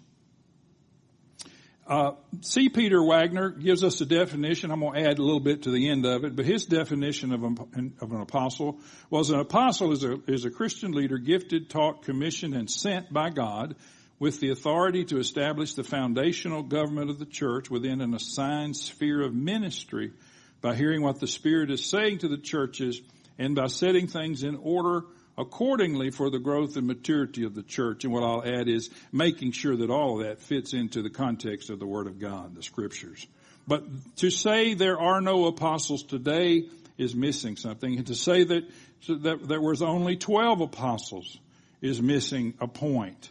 Uh, 1.86 2.12
C. 2.39 2.69
Peter 2.69 3.04
Wagner 3.04 3.50
gives 3.50 3.84
us 3.84 4.00
a 4.00 4.06
definition. 4.06 4.72
I'm 4.72 4.80
going 4.80 4.93
to 4.93 5.10
add 5.10 5.19
a 5.19 5.22
little 5.22 5.41
bit 5.41 5.63
to 5.63 5.72
the 5.72 5.89
end 5.89 6.06
of 6.06 6.24
it, 6.24 6.34
but 6.34 6.46
his 6.46 6.65
definition 6.65 7.34
of 7.34 7.43
an, 7.43 7.93
of 8.00 8.12
an 8.12 8.22
apostle 8.22 8.80
was 9.10 9.32
an 9.32 9.39
apostle 9.39 9.91
is 9.91 10.04
a, 10.06 10.17
is 10.28 10.46
a 10.46 10.50
Christian 10.50 10.93
leader 10.93 11.17
gifted, 11.17 11.69
taught, 11.69 12.04
commissioned, 12.04 12.54
and 12.54 12.72
sent 12.72 13.12
by 13.12 13.30
God 13.32 13.76
with 14.17 14.39
the 14.39 14.52
authority 14.52 15.04
to 15.04 15.17
establish 15.17 15.74
the 15.74 15.84
foundational 15.84 16.63
government 16.63 17.10
of 17.10 17.19
the 17.19 17.26
church 17.26 17.69
within 17.69 18.00
an 18.00 18.13
assigned 18.13 18.78
sphere 18.78 19.22
of 19.22 19.34
ministry 19.34 20.13
by 20.62 20.76
hearing 20.76 21.02
what 21.02 21.19
the 21.19 21.28
Spirit 21.28 21.69
is 21.69 21.86
saying 21.86 22.19
to 22.19 22.30
the 22.30 22.38
churches 22.38 23.02
and 23.38 23.56
by 23.56 23.67
setting 23.67 24.08
things 24.08 24.43
in 24.43 24.56
order 24.56 25.04
accordingly 25.38 26.12
for 26.12 26.30
the 26.30 26.39
growth 26.39 26.78
and 26.78 26.88
maturity 26.88 27.43
of 27.43 27.56
the 27.56 27.63
church. 27.63 28.04
And 28.04 28.13
what 28.13 28.24
I'll 28.24 28.43
add 28.43 28.67
is 28.67 28.89
making 29.12 29.52
sure 29.52 29.76
that 29.76 29.89
all 29.89 30.19
of 30.19 30.26
that 30.26 30.41
fits 30.41 30.74
into 30.74 31.02
the 31.02 31.10
context 31.10 31.69
of 31.69 31.80
the 31.80 31.88
Word 31.88 32.08
of 32.08 32.19
God, 32.19 32.56
the 32.56 32.63
Scriptures. 32.63 33.26
But 33.67 33.84
to 34.17 34.30
say 34.30 34.74
there 34.74 35.00
are 35.00 35.22
no 35.22 35.46
apostles 35.46 36.04
today 36.04 36.65
is 36.98 37.15
missing 37.15 37.56
something. 37.56 37.98
And 37.98 38.08
to 38.08 38.15
say 38.15 38.43
that, 38.43 38.63
that 39.08 39.48
there 39.48 39.62
was 39.62 39.82
only 39.82 40.17
12 40.17 40.62
apostles 40.62 41.39
is 41.82 42.02
missing 42.02 42.54
a 42.60 42.67
point. 42.67 43.30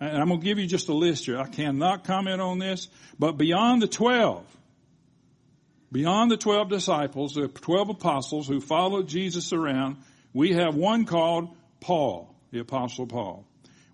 And 0.00 0.16
I'm 0.16 0.28
going 0.28 0.40
to 0.40 0.44
give 0.44 0.58
you 0.58 0.66
just 0.66 0.88
a 0.88 0.94
list 0.94 1.26
here. 1.26 1.38
I 1.38 1.46
cannot 1.46 2.04
comment 2.04 2.40
on 2.40 2.58
this, 2.58 2.88
but 3.18 3.32
beyond 3.32 3.82
the 3.82 3.86
12, 3.86 4.44
beyond 5.92 6.30
the 6.30 6.36
12 6.36 6.68
disciples, 6.68 7.34
the 7.34 7.48
12 7.48 7.90
apostles 7.90 8.48
who 8.48 8.60
followed 8.60 9.08
Jesus 9.08 9.52
around, 9.52 9.96
we 10.34 10.52
have 10.52 10.74
one 10.74 11.06
called 11.06 11.56
Paul, 11.80 12.34
the 12.50 12.58
apostle 12.58 13.06
Paul. 13.06 13.46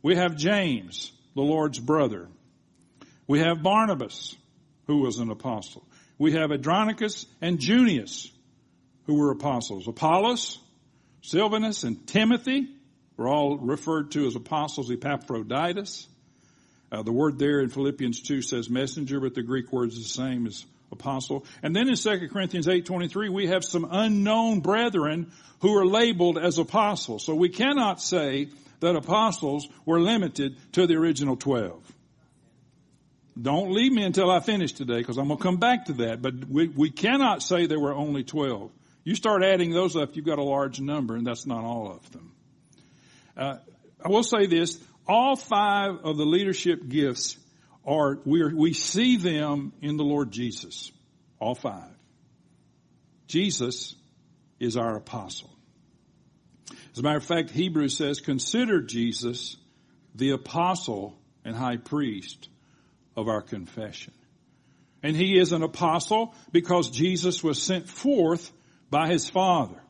We 0.03 0.17
have 0.17 0.37
James, 0.37 1.13
the 1.37 1.43
Lord's 1.43 1.79
brother. 1.79 2.29
We 3.29 3.41
have 3.41 3.63
Barnabas, 3.63 4.35
who 4.87 5.03
was 5.03 5.19
an 5.19 5.31
apostle. 5.31 5.87
We 6.19 6.33
have 6.33 6.51
Andronicus 6.51 7.27
and 7.41 7.59
Junius, 7.61 8.33
who 9.07 9.15
were 9.15 9.31
apostles. 9.31 9.87
Apollos, 9.87 10.59
Silvanus, 11.23 11.85
and 11.85 12.07
Timothy 12.07 12.69
were 13.17 13.29
all 13.29 13.59
referred 13.59 14.11
to 14.13 14.27
as 14.27 14.35
apostles. 14.35 14.91
Epaphroditus. 14.91 16.09
Uh, 16.91 17.03
the 17.03 17.13
word 17.13 17.39
there 17.39 17.61
in 17.61 17.69
Philippians 17.69 18.23
2 18.23 18.43
says 18.43 18.69
messenger, 18.69 19.21
but 19.21 19.35
the 19.35 19.43
Greek 19.43 19.73
word 19.73 19.91
is 19.91 19.99
the 19.99 20.05
same 20.05 20.47
as 20.47 20.65
apostle. 20.93 21.45
And 21.63 21.75
then 21.75 21.89
in 21.89 21.97
2 21.97 22.29
Corinthians 22.29 22.67
8:23 22.67 23.29
we 23.31 23.47
have 23.49 23.65
some 23.65 23.87
unknown 23.91 24.61
brethren 24.61 25.33
who 25.61 25.77
are 25.77 25.87
labeled 25.87 26.39
as 26.39 26.59
apostles. 26.59 27.25
So 27.25 27.35
we 27.35 27.49
cannot 27.49 28.01
say 28.01 28.49
that 28.81 28.97
apostles 28.97 29.69
were 29.85 30.01
limited 30.01 30.57
to 30.73 30.87
the 30.87 30.95
original 30.95 31.37
12. 31.37 31.95
Don't 33.41 33.73
leave 33.73 33.93
me 33.93 34.03
until 34.03 34.31
I 34.31 34.41
finish 34.41 34.73
today 34.73 34.99
because 34.99 35.17
I'm 35.17 35.29
going 35.29 35.39
to 35.39 35.43
come 35.43 35.59
back 35.59 35.87
to 35.87 35.93
that. 35.95 36.21
But 36.21 36.49
we, 36.49 36.69
we 36.69 36.91
cannot 36.91 37.43
say 37.43 37.67
there 37.67 37.81
were 37.81 37.95
only 37.95 38.25
12. 38.25 38.71
You 39.05 39.15
start 39.15 39.43
adding 39.43 39.71
those 39.71 39.97
up, 39.97 40.17
you've 40.17 40.27
got 40.27 40.39
a 40.39 40.45
large 40.45 40.81
number 40.81 41.15
and 41.15 41.27
that's 41.27 41.47
not 41.47 41.65
all 41.65 41.91
of 41.93 42.11
them. 42.13 42.33
Uh, 43.37 43.57
I 44.05 44.09
will 44.09 44.23
say 44.23 44.47
this, 44.47 44.79
all 45.07 45.37
five 45.37 46.05
of 46.05 46.17
the 46.17 46.25
leadership 46.25 46.87
gifts 46.89 47.37
are, 47.87 48.19
we, 48.25 48.43
are, 48.43 48.55
we 48.55 48.73
see 48.73 49.17
them 49.17 49.73
in 49.81 49.97
the 49.97 50.05
Lord 50.05 50.31
Jesus. 50.31 50.93
All 51.39 51.55
five. 51.55 51.91
Jesus 53.27 53.95
is 54.59 54.77
our 54.77 54.97
apostle. 54.97 55.51
As 56.93 56.99
a 56.99 57.03
matter 57.03 57.19
of 57.19 57.25
fact, 57.25 57.51
Hebrews 57.51 57.97
says, 57.97 58.21
consider 58.21 58.83
Jesus 58.83 59.57
the 60.15 60.31
apostle 60.31 61.17
and 61.45 61.55
high 61.55 61.77
priest 61.77 62.49
of 63.17 63.29
our 63.29 63.41
confession. 63.41 64.13
And 65.03 65.17
he 65.17 65.39
is 65.39 65.53
an 65.53 65.63
apostle 65.63 66.35
because 66.53 66.91
Jesus 66.91 67.43
was 67.43 67.63
sent 67.63 67.89
forth 67.89 68.51
by 68.91 69.09
his 69.09 69.31
Father. 69.31 69.81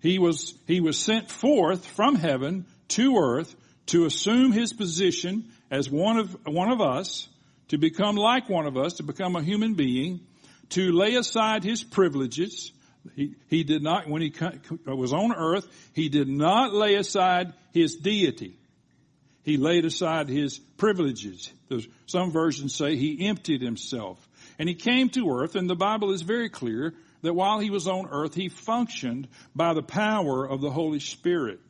He 0.00 0.18
was, 0.18 0.54
he 0.66 0.80
was 0.80 0.98
sent 0.98 1.30
forth 1.30 1.86
from 1.86 2.14
heaven 2.14 2.66
to 2.88 3.16
earth 3.18 3.54
to 3.86 4.06
assume 4.06 4.52
his 4.52 4.72
position 4.72 5.52
as 5.70 5.90
one 5.90 6.18
of, 6.18 6.36
one 6.46 6.70
of 6.70 6.80
us, 6.80 7.28
to 7.68 7.78
become 7.78 8.16
like 8.16 8.48
one 8.48 8.66
of 8.66 8.76
us, 8.76 8.94
to 8.94 9.02
become 9.02 9.36
a 9.36 9.42
human 9.42 9.74
being, 9.74 10.20
to 10.70 10.92
lay 10.92 11.14
aside 11.14 11.64
his 11.64 11.82
privileges. 11.82 12.72
He, 13.14 13.34
he 13.48 13.64
did 13.64 13.82
not, 13.82 14.08
when 14.08 14.22
he 14.22 14.32
was 14.86 15.12
on 15.12 15.34
earth, 15.34 15.66
he 15.92 16.08
did 16.08 16.28
not 16.28 16.72
lay 16.72 16.94
aside 16.94 17.52
his 17.72 17.96
deity. 17.96 18.58
He 19.44 19.56
laid 19.56 19.84
aside 19.84 20.28
his 20.28 20.58
privileges. 20.58 21.50
There's, 21.68 21.86
some 22.06 22.32
versions 22.32 22.74
say 22.74 22.96
he 22.96 23.26
emptied 23.26 23.62
himself. 23.62 24.18
And 24.58 24.68
he 24.68 24.74
came 24.74 25.08
to 25.10 25.30
earth, 25.30 25.54
and 25.54 25.70
the 25.70 25.76
Bible 25.76 26.12
is 26.12 26.22
very 26.22 26.48
clear 26.48 26.94
that 27.22 27.34
while 27.34 27.58
he 27.58 27.70
was 27.70 27.88
on 27.88 28.08
earth, 28.10 28.34
he 28.34 28.48
functioned 28.48 29.28
by 29.54 29.74
the 29.74 29.82
power 29.82 30.46
of 30.46 30.60
the 30.60 30.70
Holy 30.70 31.00
Spirit. 31.00 31.60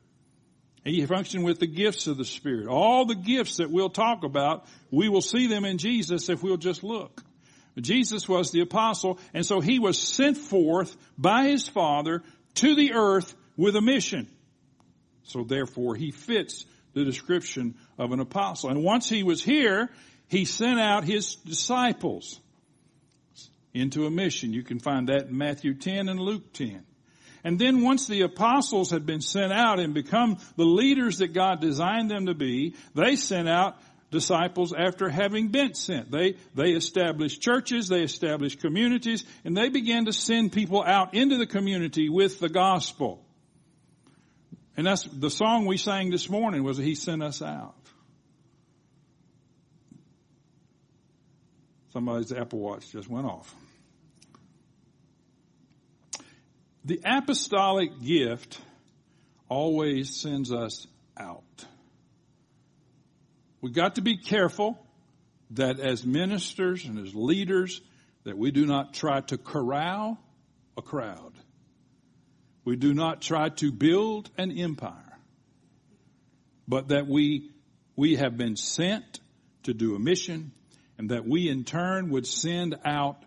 He 0.85 1.05
functioned 1.07 1.45
with 1.45 1.59
the 1.59 1.67
gifts 1.67 2.07
of 2.07 2.17
the 2.17 2.25
Spirit. 2.25 2.67
All 2.67 3.05
the 3.05 3.15
gifts 3.15 3.59
that 3.59 3.71
we'll 3.71 3.91
talk 3.91 4.25
about, 4.25 4.67
we 4.91 5.09
will 5.09 5.23
see 5.23 5.47
them 5.47 5.65
in 5.65 5.79
Jesus 5.79 6.29
if 6.29 6.43
we'll 6.43 6.57
just 6.57 6.83
look. 6.83 7.23
Jesus 7.79 8.29
was 8.29 8.51
the 8.51 8.61
apostle, 8.61 9.19
and 9.35 9.45
so 9.45 9.61
he 9.61 9.79
was 9.79 9.99
sent 9.99 10.37
forth 10.37 10.97
by 11.17 11.49
his 11.49 11.69
Father 11.69 12.23
to 12.57 12.75
the 12.75 12.95
earth 12.95 13.35
with 13.57 13.77
a 13.77 13.81
mission. 13.81 14.29
So 15.25 15.45
therefore, 15.45 15.95
he 15.95 16.11
fits 16.11 16.65
the 16.95 17.05
description 17.05 17.77
of 17.99 18.13
an 18.13 18.21
apostle. 18.21 18.71
And 18.71 18.83
once 18.83 19.09
he 19.09 19.23
was 19.23 19.43
here, 19.43 19.91
he 20.27 20.45
sent 20.45 20.81
out 20.81 21.05
his 21.05 21.37
disciples 21.37 22.41
into 23.75 24.07
a 24.07 24.11
mission. 24.11 24.53
You 24.53 24.63
can 24.63 24.79
find 24.79 25.09
that 25.09 25.27
in 25.29 25.37
Matthew 25.37 25.75
10 25.75 26.09
and 26.09 26.19
Luke 26.19 26.53
10. 26.53 26.85
And 27.45 27.59
then 27.59 27.83
once 27.83 28.07
the 28.07 28.23
apostles 28.23 28.91
had 28.91 29.07
been 29.07 29.21
sent 29.21 29.53
out 29.53 29.79
and 29.79 29.95
become 29.95 30.39
the 30.57 30.65
leaders 30.65 31.19
that 31.19 31.33
God 31.33 31.61
designed 31.61 32.11
them 32.11 32.27
to 32.27 32.35
be, 32.35 32.75
they 32.95 33.17
sent 33.17 33.49
out 33.49 33.77
disciples 34.11 34.73
after 34.73 35.09
having 35.09 35.49
been 35.49 35.75
sent. 35.75 36.11
They, 36.11 36.37
they 36.55 36.71
established 36.71 37.41
churches, 37.41 37.89
they 37.89 38.03
established 38.03 38.61
communities, 38.61 39.25
and 39.45 39.57
they 39.57 39.69
began 39.69 40.07
to 40.07 40.13
send 40.13 40.53
people 40.53 40.83
out 40.83 41.15
into 41.15 41.37
the 41.37 41.47
community 41.47 42.09
with 42.09 42.41
the 42.41 42.49
gospel. 42.49 43.25
And 44.77 44.87
that's 44.87 45.03
the 45.05 45.31
song 45.31 45.67
we 45.67 45.77
sang 45.77 46.11
this 46.11 46.31
morning 46.31 46.63
was 46.63 46.79
He 46.79 46.95
sent 46.95 47.23
us 47.23 47.43
out. 47.43 47.75
Somebody's 51.93 52.33
Apple 52.33 52.61
Watch 52.61 52.93
just 52.93 53.09
went 53.09 53.27
off. 53.27 53.53
The 56.89 57.03
apostolic 57.05 58.01
gift 58.01 58.59
always 59.47 60.17
sends 60.17 60.51
us 60.51 60.87
out. 61.19 61.67
We've 63.61 63.75
got 63.75 63.97
to 63.97 64.01
be 64.01 64.17
careful 64.17 64.79
that 65.51 65.81
as 65.81 66.07
ministers 66.07 66.87
and 66.87 66.99
as 66.99 67.15
leaders 67.15 67.83
that 68.25 68.39
we 68.39 68.53
do 68.53 68.65
not 68.65 68.95
try 68.95 69.21
to 69.21 69.37
corral 69.37 70.19
a 70.79 70.83
crowd. 70.83 71.35
We 72.65 72.77
do 72.77 72.95
not 72.95 73.21
try 73.21 73.51
to 73.51 73.71
build 73.71 74.31
an 74.39 74.51
empire, 74.51 75.19
but 76.67 76.89
that 76.89 77.07
we, 77.07 77.51
we 77.97 78.17
have 78.17 78.39
been 78.39 78.57
sent 78.57 79.21
to 79.65 79.75
do 79.75 79.95
a 79.95 79.99
mission 79.99 80.53
and 80.97 81.11
that 81.11 81.29
we 81.29 81.51
in 81.51 81.65
turn 81.65 82.09
would 82.09 82.27
send 82.27 82.79
out 82.83 83.23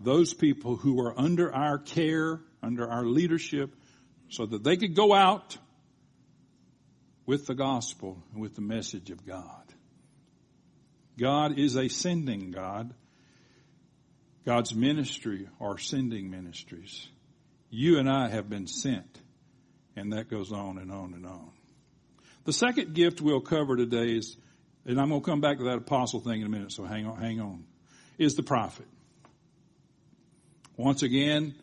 those 0.00 0.34
people 0.34 0.74
who 0.74 1.00
are 1.00 1.16
under 1.16 1.54
our 1.54 1.78
care, 1.78 2.40
under 2.64 2.90
our 2.90 3.04
leadership, 3.04 3.74
so 4.30 4.46
that 4.46 4.64
they 4.64 4.76
could 4.76 4.94
go 4.94 5.14
out 5.14 5.56
with 7.26 7.46
the 7.46 7.54
gospel 7.54 8.22
and 8.32 8.42
with 8.42 8.54
the 8.54 8.62
message 8.62 9.10
of 9.10 9.24
God. 9.24 9.62
God 11.18 11.58
is 11.58 11.76
a 11.76 11.88
sending 11.88 12.50
God. 12.50 12.92
God's 14.44 14.74
ministry 14.74 15.48
are 15.60 15.78
sending 15.78 16.30
ministries. 16.30 17.08
You 17.70 17.98
and 17.98 18.10
I 18.10 18.28
have 18.28 18.48
been 18.48 18.66
sent. 18.66 19.20
And 19.96 20.12
that 20.12 20.28
goes 20.28 20.52
on 20.52 20.78
and 20.78 20.90
on 20.90 21.14
and 21.14 21.24
on. 21.24 21.50
The 22.44 22.52
second 22.52 22.94
gift 22.94 23.20
we'll 23.20 23.40
cover 23.40 23.76
today 23.76 24.16
is, 24.16 24.36
and 24.84 25.00
I'm 25.00 25.08
going 25.08 25.22
to 25.22 25.24
come 25.24 25.40
back 25.40 25.58
to 25.58 25.64
that 25.64 25.78
apostle 25.78 26.20
thing 26.20 26.40
in 26.40 26.46
a 26.46 26.50
minute, 26.50 26.72
so 26.72 26.84
hang 26.84 27.06
on, 27.06 27.18
hang 27.18 27.40
on, 27.40 27.64
is 28.18 28.34
the 28.34 28.42
prophet. 28.42 28.86
Once 30.76 31.02
again, 31.02 31.54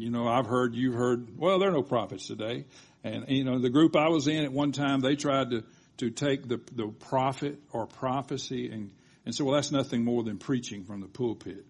you 0.00 0.10
know, 0.10 0.26
I've 0.26 0.46
heard, 0.46 0.74
you've 0.74 0.94
heard, 0.94 1.38
well, 1.38 1.58
there 1.58 1.68
are 1.68 1.72
no 1.72 1.82
prophets 1.82 2.26
today. 2.26 2.64
And, 3.04 3.26
you 3.28 3.44
know, 3.44 3.58
the 3.58 3.68
group 3.68 3.96
I 3.96 4.08
was 4.08 4.28
in 4.28 4.44
at 4.44 4.52
one 4.52 4.72
time, 4.72 5.00
they 5.00 5.14
tried 5.14 5.50
to, 5.50 5.64
to 5.98 6.10
take 6.10 6.48
the, 6.48 6.58
the 6.72 6.88
prophet 6.88 7.58
or 7.72 7.86
prophecy 7.86 8.70
and, 8.70 8.92
and 9.26 9.34
say, 9.34 9.44
well, 9.44 9.54
that's 9.54 9.72
nothing 9.72 10.02
more 10.02 10.22
than 10.22 10.38
preaching 10.38 10.84
from 10.84 11.00
the 11.00 11.06
pulpit. 11.06 11.66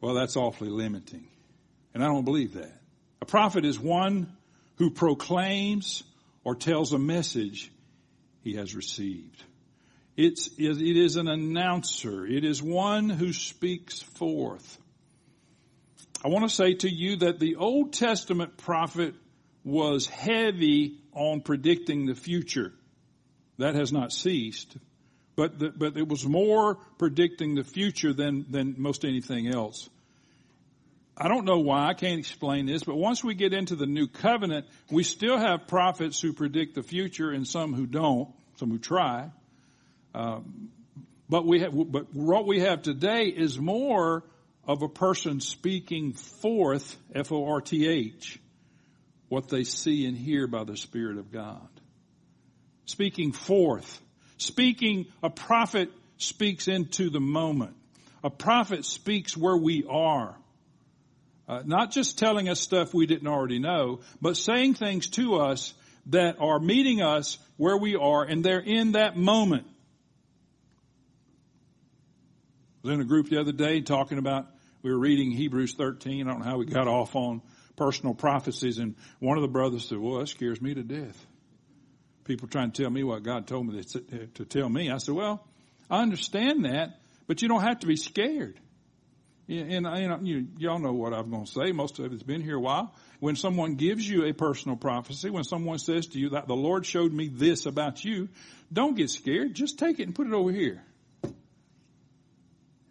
Well, 0.00 0.14
that's 0.14 0.36
awfully 0.36 0.70
limiting. 0.70 1.28
And 1.94 2.02
I 2.02 2.08
don't 2.08 2.24
believe 2.24 2.54
that. 2.54 2.72
A 3.22 3.24
prophet 3.24 3.64
is 3.64 3.78
one 3.78 4.36
who 4.76 4.90
proclaims 4.90 6.02
or 6.42 6.56
tells 6.56 6.92
a 6.92 6.98
message 6.98 7.70
he 8.42 8.54
has 8.56 8.74
received. 8.74 9.42
It's, 10.16 10.48
it 10.58 10.96
is 10.96 11.16
an 11.16 11.28
announcer. 11.28 12.26
It 12.26 12.44
is 12.44 12.62
one 12.62 13.08
who 13.08 13.32
speaks 13.32 14.02
forth. 14.02 14.78
I 16.24 16.28
want 16.28 16.48
to 16.48 16.54
say 16.54 16.72
to 16.72 16.88
you 16.88 17.16
that 17.16 17.38
the 17.38 17.56
Old 17.56 17.92
Testament 17.92 18.56
prophet 18.56 19.14
was 19.62 20.06
heavy 20.06 21.00
on 21.12 21.42
predicting 21.42 22.06
the 22.06 22.14
future. 22.14 22.72
That 23.58 23.74
has 23.74 23.92
not 23.92 24.10
ceased. 24.10 24.74
But, 25.36 25.58
the, 25.58 25.68
but 25.68 25.98
it 25.98 26.08
was 26.08 26.24
more 26.24 26.76
predicting 26.96 27.56
the 27.56 27.64
future 27.64 28.14
than, 28.14 28.46
than 28.48 28.76
most 28.78 29.04
anything 29.04 29.48
else. 29.48 29.90
I 31.16 31.28
don't 31.28 31.44
know 31.44 31.58
why, 31.58 31.88
I 31.88 31.94
can't 31.94 32.18
explain 32.18 32.66
this, 32.66 32.82
but 32.84 32.96
once 32.96 33.22
we 33.22 33.34
get 33.34 33.52
into 33.52 33.76
the 33.76 33.86
new 33.86 34.08
covenant, 34.08 34.66
we 34.90 35.02
still 35.02 35.36
have 35.36 35.68
prophets 35.68 36.20
who 36.20 36.32
predict 36.32 36.74
the 36.74 36.82
future 36.82 37.30
and 37.30 37.46
some 37.46 37.74
who 37.74 37.86
don't, 37.86 38.30
some 38.56 38.70
who 38.70 38.78
try. 38.78 39.30
Um, 40.14 40.70
but 41.28 41.46
we 41.46 41.60
have, 41.60 41.72
but 41.74 42.14
what 42.14 42.46
we 42.46 42.60
have 42.60 42.82
today 42.82 43.26
is 43.26 43.58
more 43.58 44.24
of 44.66 44.82
a 44.82 44.88
person 44.88 45.40
speaking 45.40 46.12
forth, 46.12 46.96
F-O-R-T-H, 47.14 48.38
what 49.28 49.48
they 49.48 49.64
see 49.64 50.06
and 50.06 50.16
hear 50.16 50.46
by 50.46 50.64
the 50.64 50.76
Spirit 50.76 51.18
of 51.18 51.30
God. 51.30 51.68
Speaking 52.86 53.32
forth. 53.32 54.00
Speaking, 54.36 55.06
a 55.22 55.30
prophet 55.30 55.90
speaks 56.18 56.68
into 56.68 57.10
the 57.10 57.20
moment. 57.20 57.76
A 58.22 58.30
prophet 58.30 58.84
speaks 58.84 59.36
where 59.36 59.56
we 59.56 59.84
are. 59.88 60.36
Uh, 61.46 61.62
not 61.64 61.90
just 61.90 62.18
telling 62.18 62.48
us 62.48 62.60
stuff 62.60 62.94
we 62.94 63.06
didn't 63.06 63.28
already 63.28 63.58
know, 63.58 64.00
but 64.22 64.36
saying 64.36 64.74
things 64.74 65.08
to 65.08 65.36
us 65.36 65.74
that 66.06 66.36
are 66.40 66.58
meeting 66.58 67.02
us 67.02 67.38
where 67.56 67.76
we 67.76 67.96
are 67.96 68.24
and 68.24 68.42
they're 68.42 68.60
in 68.60 68.92
that 68.92 69.16
moment. 69.16 69.66
I 72.82 72.88
was 72.88 72.94
in 72.94 73.00
a 73.00 73.04
group 73.04 73.28
the 73.28 73.40
other 73.40 73.52
day 73.52 73.80
talking 73.80 74.18
about, 74.18 74.46
we 74.84 74.92
were 74.92 74.98
reading 74.98 75.30
Hebrews 75.30 75.74
13. 75.74 76.28
I 76.28 76.30
don't 76.30 76.40
know 76.40 76.44
how 76.44 76.58
we 76.58 76.66
got 76.66 76.86
off 76.86 77.16
on 77.16 77.40
personal 77.74 78.14
prophecies 78.14 78.78
and 78.78 78.94
one 79.18 79.38
of 79.38 79.42
the 79.42 79.48
brothers 79.48 79.88
said, 79.88 79.98
well, 79.98 80.18
that 80.18 80.28
scares 80.28 80.60
me 80.60 80.74
to 80.74 80.82
death. 80.82 81.26
People 82.24 82.48
trying 82.48 82.70
to 82.70 82.82
tell 82.82 82.90
me 82.90 83.02
what 83.02 83.22
God 83.22 83.46
told 83.46 83.66
me 83.66 83.82
to, 83.82 84.44
tell 84.44 84.68
me. 84.68 84.90
I 84.90 84.98
said, 84.98 85.14
well, 85.14 85.46
I 85.90 86.02
understand 86.02 86.66
that, 86.66 87.00
but 87.26 87.40
you 87.40 87.48
don't 87.48 87.62
have 87.62 87.80
to 87.80 87.86
be 87.86 87.96
scared. 87.96 88.60
And, 89.48 89.84
know, 89.84 90.18
you, 90.22 90.48
y'all 90.58 90.78
know 90.78 90.92
what 90.92 91.14
I'm 91.14 91.30
going 91.30 91.46
to 91.46 91.50
say. 91.50 91.72
Most 91.72 91.98
of 91.98 92.12
it's 92.12 92.22
been 92.22 92.42
here 92.42 92.56
a 92.56 92.60
while. 92.60 92.94
When 93.20 93.36
someone 93.36 93.76
gives 93.76 94.08
you 94.08 94.26
a 94.26 94.34
personal 94.34 94.76
prophecy, 94.76 95.30
when 95.30 95.44
someone 95.44 95.78
says 95.78 96.08
to 96.08 96.18
you 96.18 96.30
that 96.30 96.46
the 96.46 96.56
Lord 96.56 96.84
showed 96.84 97.12
me 97.12 97.28
this 97.28 97.64
about 97.64 98.04
you, 98.04 98.28
don't 98.70 98.96
get 98.96 99.08
scared. 99.08 99.54
Just 99.54 99.78
take 99.78 99.98
it 99.98 100.04
and 100.04 100.14
put 100.14 100.26
it 100.26 100.34
over 100.34 100.52
here. 100.52 100.82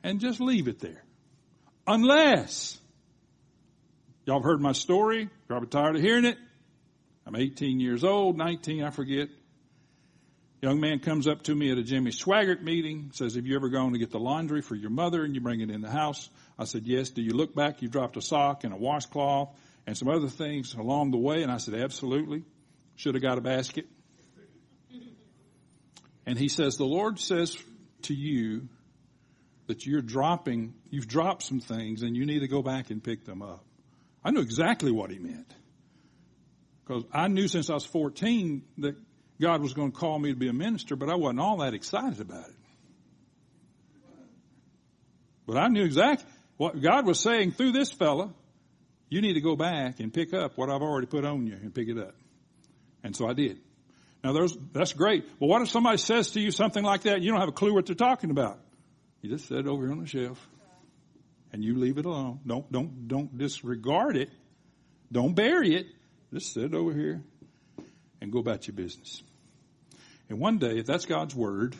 And 0.03 0.19
just 0.19 0.41
leave 0.41 0.67
it 0.67 0.79
there. 0.79 1.03
Unless, 1.85 2.79
y'all 4.25 4.37
have 4.39 4.43
heard 4.43 4.61
my 4.61 4.71
story, 4.71 5.29
probably 5.47 5.67
tired 5.67 5.95
of 5.95 6.01
hearing 6.01 6.25
it. 6.25 6.37
I'm 7.25 7.35
18 7.35 7.79
years 7.79 8.03
old, 8.03 8.37
19, 8.37 8.83
I 8.83 8.89
forget. 8.89 9.29
Young 10.61 10.79
man 10.79 10.99
comes 10.99 11.27
up 11.27 11.43
to 11.43 11.53
me 11.53 11.71
at 11.71 11.77
a 11.77 11.83
Jimmy 11.83 12.11
Swaggart 12.11 12.61
meeting, 12.61 13.11
says, 13.13 13.35
have 13.35 13.45
you 13.45 13.55
ever 13.57 13.67
gone 13.67 13.91
to 13.91 13.99
get 13.99 14.11
the 14.11 14.19
laundry 14.19 14.61
for 14.61 14.75
your 14.75 14.91
mother 14.91 15.25
and 15.25 15.35
you 15.35 15.41
bring 15.41 15.59
it 15.59 15.69
in 15.69 15.81
the 15.81 15.89
house? 15.89 16.29
I 16.57 16.63
said, 16.63 16.83
yes. 16.85 17.09
Do 17.09 17.21
you 17.21 17.33
look 17.33 17.53
back? 17.53 17.81
You 17.81 17.89
dropped 17.89 18.15
a 18.15 18.21
sock 18.21 18.63
and 18.63 18.73
a 18.73 18.77
washcloth 18.77 19.49
and 19.85 19.97
some 19.97 20.07
other 20.07 20.29
things 20.29 20.73
along 20.73 21.11
the 21.11 21.17
way. 21.17 21.43
And 21.43 21.51
I 21.51 21.57
said, 21.57 21.73
absolutely. 21.73 22.43
Should 22.95 23.15
have 23.15 23.21
got 23.21 23.37
a 23.37 23.41
basket. 23.41 23.87
And 26.25 26.39
he 26.39 26.47
says, 26.47 26.77
the 26.77 26.85
Lord 26.85 27.19
says 27.19 27.57
to 28.03 28.13
you 28.13 28.69
that 29.67 29.85
you're 29.85 30.01
dropping, 30.01 30.73
you've 30.89 31.07
dropped 31.07 31.43
some 31.43 31.59
things 31.59 32.01
and 32.01 32.15
you 32.15 32.25
need 32.25 32.39
to 32.39 32.47
go 32.47 32.61
back 32.61 32.89
and 32.89 33.03
pick 33.03 33.25
them 33.25 33.41
up. 33.41 33.63
I 34.23 34.31
knew 34.31 34.41
exactly 34.41 34.91
what 34.91 35.09
he 35.09 35.19
meant. 35.19 35.53
Because 36.85 37.03
I 37.13 37.27
knew 37.27 37.47
since 37.47 37.69
I 37.69 37.73
was 37.73 37.85
14 37.85 38.63
that 38.79 38.95
God 39.39 39.61
was 39.61 39.73
going 39.73 39.91
to 39.91 39.97
call 39.97 40.19
me 40.19 40.31
to 40.31 40.35
be 40.35 40.49
a 40.49 40.53
minister, 40.53 40.95
but 40.95 41.09
I 41.09 41.15
wasn't 41.15 41.39
all 41.39 41.57
that 41.57 41.73
excited 41.73 42.19
about 42.19 42.47
it. 42.47 42.55
But 45.45 45.57
I 45.57 45.67
knew 45.67 45.83
exactly 45.83 46.29
what 46.57 46.81
God 46.81 47.05
was 47.05 47.19
saying 47.19 47.53
through 47.53 47.71
this 47.71 47.91
fella. 47.91 48.33
You 49.09 49.21
need 49.21 49.33
to 49.33 49.41
go 49.41 49.55
back 49.55 49.99
and 49.99 50.13
pick 50.13 50.33
up 50.33 50.57
what 50.57 50.69
I've 50.69 50.81
already 50.81 51.07
put 51.07 51.25
on 51.25 51.45
you 51.45 51.53
and 51.53 51.73
pick 51.73 51.87
it 51.87 51.97
up. 51.97 52.15
And 53.03 53.15
so 53.15 53.27
I 53.27 53.33
did. 53.33 53.59
Now 54.23 54.47
that's 54.71 54.93
great. 54.93 55.25
Well, 55.39 55.49
what 55.49 55.61
if 55.61 55.69
somebody 55.69 55.97
says 55.97 56.31
to 56.31 56.39
you 56.39 56.51
something 56.51 56.83
like 56.83 57.01
that? 57.03 57.21
You 57.21 57.31
don't 57.31 57.41
have 57.41 57.49
a 57.49 57.53
clue 57.53 57.73
what 57.73 57.85
they're 57.85 57.95
talking 57.95 58.31
about. 58.31 58.59
You 59.23 59.29
just 59.29 59.47
set 59.47 59.59
it 59.59 59.67
over 59.67 59.83
here 59.83 59.91
on 59.93 60.01
the 60.01 60.05
shelf 60.05 60.49
and 61.53 61.63
you 61.63 61.79
leave 61.79 61.97
it 61.97 62.05
alone. 62.05 62.41
Don't, 62.45 62.69
don't, 62.69 63.07
don't 63.07 63.37
disregard 63.37 64.17
it. 64.17 64.29
Don't 65.09 65.33
bury 65.33 65.75
it. 65.75 65.87
Just 66.33 66.53
set 66.53 66.65
it 66.65 66.73
over 66.73 66.93
here 66.93 67.23
and 68.19 68.33
go 68.33 68.39
about 68.39 68.67
your 68.67 68.75
business. 68.75 69.23
And 70.29 70.39
one 70.39 70.57
day, 70.57 70.77
if 70.77 70.85
that's 70.85 71.05
God's 71.05 71.33
word, 71.33 71.73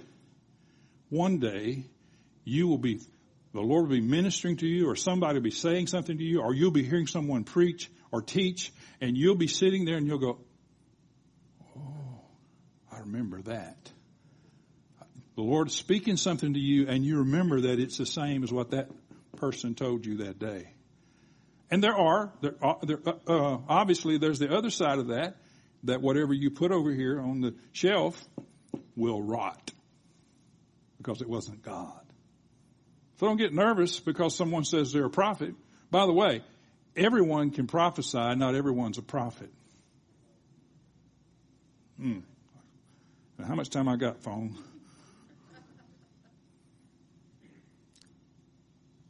one 1.10 1.39
day 1.39 1.84
you 2.45 2.69
will 2.69 2.77
be, 2.77 3.01
the 3.53 3.60
Lord 3.60 3.89
will 3.89 3.97
be 3.97 4.01
ministering 4.01 4.56
to 4.58 4.67
you 4.67 4.89
or 4.89 4.95
somebody 4.95 5.34
will 5.34 5.43
be 5.43 5.51
saying 5.51 5.88
something 5.88 6.17
to 6.17 6.23
you 6.23 6.41
or 6.41 6.53
you'll 6.53 6.71
be 6.71 6.84
hearing 6.84 7.08
someone 7.08 7.43
preach 7.43 7.91
or 8.10 8.21
teach 8.21 8.71
and 9.01 9.17
you'll 9.17 9.36
be 9.36 9.47
sitting 9.47 9.84
there 9.84 9.97
and 9.97 10.08
you'll 10.08 10.17
go, 10.17 10.39
Oh, 11.75 12.21
I 12.89 12.99
remember 12.99 13.41
that. 13.41 13.91
The 15.36 15.41
Lord's 15.41 15.74
speaking 15.74 16.17
something 16.17 16.54
to 16.54 16.60
you 16.60 16.88
and 16.88 17.04
you 17.04 17.19
remember 17.19 17.62
that 17.62 17.80
it's 17.80 17.98
the 17.98 18.06
same 18.06 18.43
as 18.43 18.52
what 18.52 18.72
that 18.72 18.89
person 19.38 19.74
told 19.74 20.06
you 20.06 20.17
that 20.17 20.38
day. 20.38 20.69
And 21.72 21.84
there 21.84 21.96
are, 21.96 22.32
there, 22.41 22.56
are, 22.62 22.78
there 22.84 23.00
uh, 23.06 23.13
uh 23.28 23.58
obviously 23.67 24.17
there's 24.17 24.39
the 24.39 24.56
other 24.56 24.69
side 24.69 25.00
of 25.00 25.08
that 25.08 25.38
that 25.86 26.02
whatever 26.02 26.34
you 26.34 26.52
put 26.52 26.72
over 26.72 26.91
here 26.91 27.19
on 27.19 27.41
the 27.41 27.56
shelf 27.72 28.24
will 28.96 29.22
rot 29.22 29.72
because 30.98 31.22
it 31.22 31.28
wasn't 31.28 31.63
God. 31.63 32.00
So 33.19 33.28
don't 33.28 33.38
get 33.38 33.54
nervous 33.54 34.00
because 34.00 34.36
someone 34.36 34.65
says 34.65 34.93
they're 34.93 35.06
a 35.06 35.10
prophet. 35.10 35.56
By 35.91 36.06
the 36.06 36.13
way, 36.13 36.43
everyone 36.96 37.52
can 37.52 37.67
prophesy, 37.67 38.36
not 38.36 38.56
everyone's 38.56 38.98
a 38.98 39.02
prophet. 39.02 39.52
Mm. 42.00 42.24
How 43.46 43.56
much 43.56 43.69
time 43.69 43.88
I 43.88 43.98
got, 43.98 44.22
phone? 44.22 44.58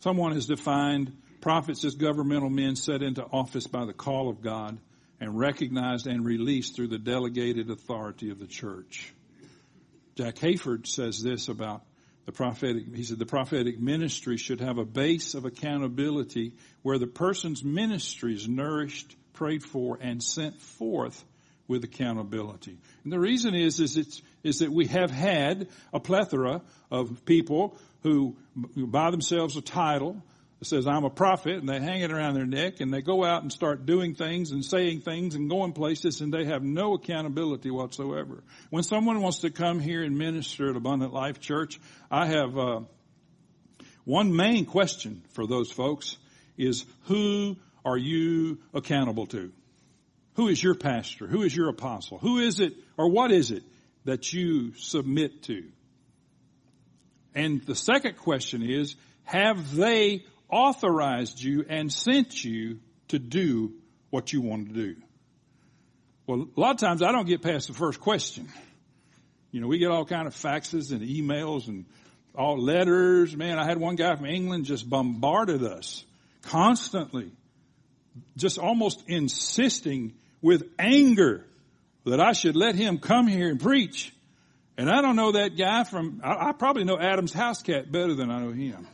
Someone 0.04 0.34
has 0.34 0.48
defined 0.48 1.16
prophets 1.39 1.86
as 1.86 1.96
governmental 1.96 2.50
men 2.50 2.76
set 2.76 3.02
into 3.02 3.24
office 3.24 3.68
by 3.68 3.86
the 3.86 3.94
call 3.94 4.28
of 4.28 4.42
God 4.42 4.78
and 5.22 5.39
recognized 5.39 6.08
and 6.08 6.26
released 6.26 6.76
through 6.76 6.89
the 6.89 6.98
delegated 6.98 7.70
authority 7.70 8.30
of 8.30 8.38
the 8.38 8.46
church. 8.46 9.13
Jack 10.18 10.36
Hayford 10.36 10.88
says 10.88 11.22
this 11.24 11.48
about 11.48 11.84
the 12.26 12.34
prophetic, 12.34 12.94
he 12.94 13.04
said 13.04 13.18
the 13.18 13.26
prophetic 13.26 13.80
ministry 13.80 14.36
should 14.36 14.60
have 14.60 14.78
a 14.78 14.84
base 14.84 15.36
of 15.36 15.46
accountability 15.46 16.52
where 16.82 16.98
the 16.98 17.08
person's 17.08 17.63
ministry 17.63 18.34
is 18.34 18.46
nourished, 18.46 19.16
prayed 19.32 19.63
for, 19.63 19.98
and 20.02 20.22
sent 20.22 20.60
forth 20.60 21.24
with 21.70 21.86
accountability. 21.86 22.78
And 23.06 23.13
the 23.13 23.20
reason 23.20 23.56
is, 23.56 23.80
is 23.80 23.96
it's, 23.96 24.22
is 24.44 24.60
that 24.60 24.70
we 24.70 24.88
have 24.88 25.12
had 25.12 25.70
a 25.94 26.00
plethora 26.02 26.62
of 26.92 27.24
people 27.24 27.78
who, 28.04 28.36
buy 28.76 29.12
themselves 29.12 29.58
a 29.58 29.62
title 29.62 30.22
that 30.60 30.66
says, 30.66 30.88
I'm 30.88 31.04
a 31.04 31.10
prophet, 31.10 31.56
and 31.56 31.68
they 31.68 31.80
hang 31.80 32.02
it 32.02 32.12
around 32.12 32.36
their 32.36 32.46
neck, 32.46 32.80
and 32.80 32.94
they 32.94 33.02
go 33.02 33.26
out 33.26 33.42
and 33.42 33.52
start 33.52 33.86
doing 33.86 34.16
things 34.16 34.52
and 34.52 34.63
saying 34.63 35.02
things 35.02 35.36
and 35.36 35.50
going 35.50 35.74
places, 35.74 36.22
and 36.22 36.34
they 36.34 36.46
have 36.46 36.63
no 36.63 36.94
accountability 36.94 37.72
whatsoever. 37.72 38.44
When 38.70 38.84
someone 38.84 39.22
wants 39.22 39.39
to 39.39 39.50
come 39.50 39.80
here 39.80 40.04
and 40.04 40.18
minister 40.18 40.70
at 40.70 40.76
Abundant 40.76 41.13
Life 41.13 41.39
Church, 41.39 41.80
I 42.12 42.28
have 42.28 42.58
uh, 42.58 42.82
one 44.06 44.36
main 44.36 44.66
question 44.66 45.24
for 45.32 45.48
those 45.48 45.72
folks 45.72 46.18
is, 46.58 46.86
who 47.06 47.58
are 47.84 47.98
you 47.98 48.60
accountable 48.74 49.26
to? 49.28 49.52
Who 50.36 50.48
is 50.48 50.62
your 50.62 50.76
pastor? 50.76 51.28
Who 51.28 51.44
is 51.44 51.56
your 51.56 51.70
apostle? 51.70 52.18
Who 52.20 52.39
is 52.39 52.60
it, 52.60 52.74
or 52.98 53.10
what 53.10 53.32
is 53.32 53.52
it 53.52 53.63
that 54.06 54.34
you 54.34 54.74
submit 54.76 55.44
to? 55.44 55.63
And 57.36 57.63
the 57.65 57.76
second 57.76 58.17
question 58.17 58.62
is, 58.62 58.96
have 59.24 59.76
they 59.76 60.26
authorized 60.50 61.41
you 61.41 61.65
and 61.67 61.91
sent 61.91 62.43
you 62.43 62.80
to 63.08 63.19
do 63.19 63.74
what 64.10 64.32
you 64.32 64.41
want 64.41 64.67
to 64.67 64.74
do? 64.74 64.96
Well, 66.28 66.48
a 66.56 66.60
lot 66.60 66.72
of 66.72 66.78
times 66.78 67.02
I 67.02 67.12
don't 67.12 67.28
get 67.28 67.41
past 67.41 67.67
the 67.67 67.74
first 67.74 68.00
question. 68.00 68.48
You 69.52 69.62
know, 69.62 69.67
we 69.67 69.78
get 69.78 69.91
all 69.91 70.06
kind 70.06 70.28
of 70.28 70.34
faxes 70.34 70.91
and 70.91 71.02
emails 71.02 71.67
and 71.67 71.86
all 72.36 72.58
letters. 72.58 73.36
Man, 73.36 73.60
I 73.60 73.65
had 73.65 73.78
one 73.78 73.96
guy 73.96 74.15
from 74.15 74.26
England 74.26 74.65
just 74.65 74.89
bombarded 74.89 75.63
us 75.63 76.04
constantly, 76.43 77.32
just 78.38 78.58
almost 78.58 79.04
insisting 79.08 80.13
with 80.41 80.63
anger 80.80 81.46
that 82.06 82.19
I 82.19 82.34
should 82.34 82.56
let 82.56 82.76
him 82.76 83.00
come 83.00 83.28
here 83.28 83.50
and 83.50 83.60
preach. 83.60 84.13
And 84.78 84.90
I 84.90 85.02
don't 85.02 85.16
know 85.16 85.34
that 85.34 85.56
guy 85.56 85.84
from, 85.84 86.22
I, 86.24 86.50
I 86.50 86.52
probably 86.52 86.84
know 86.84 86.98
Adam's 87.00 87.34
house 87.34 87.62
cat 87.62 87.92
better 87.92 88.16
than 88.16 88.32
I 88.32 88.40
know 88.42 88.52
him. 88.52 88.88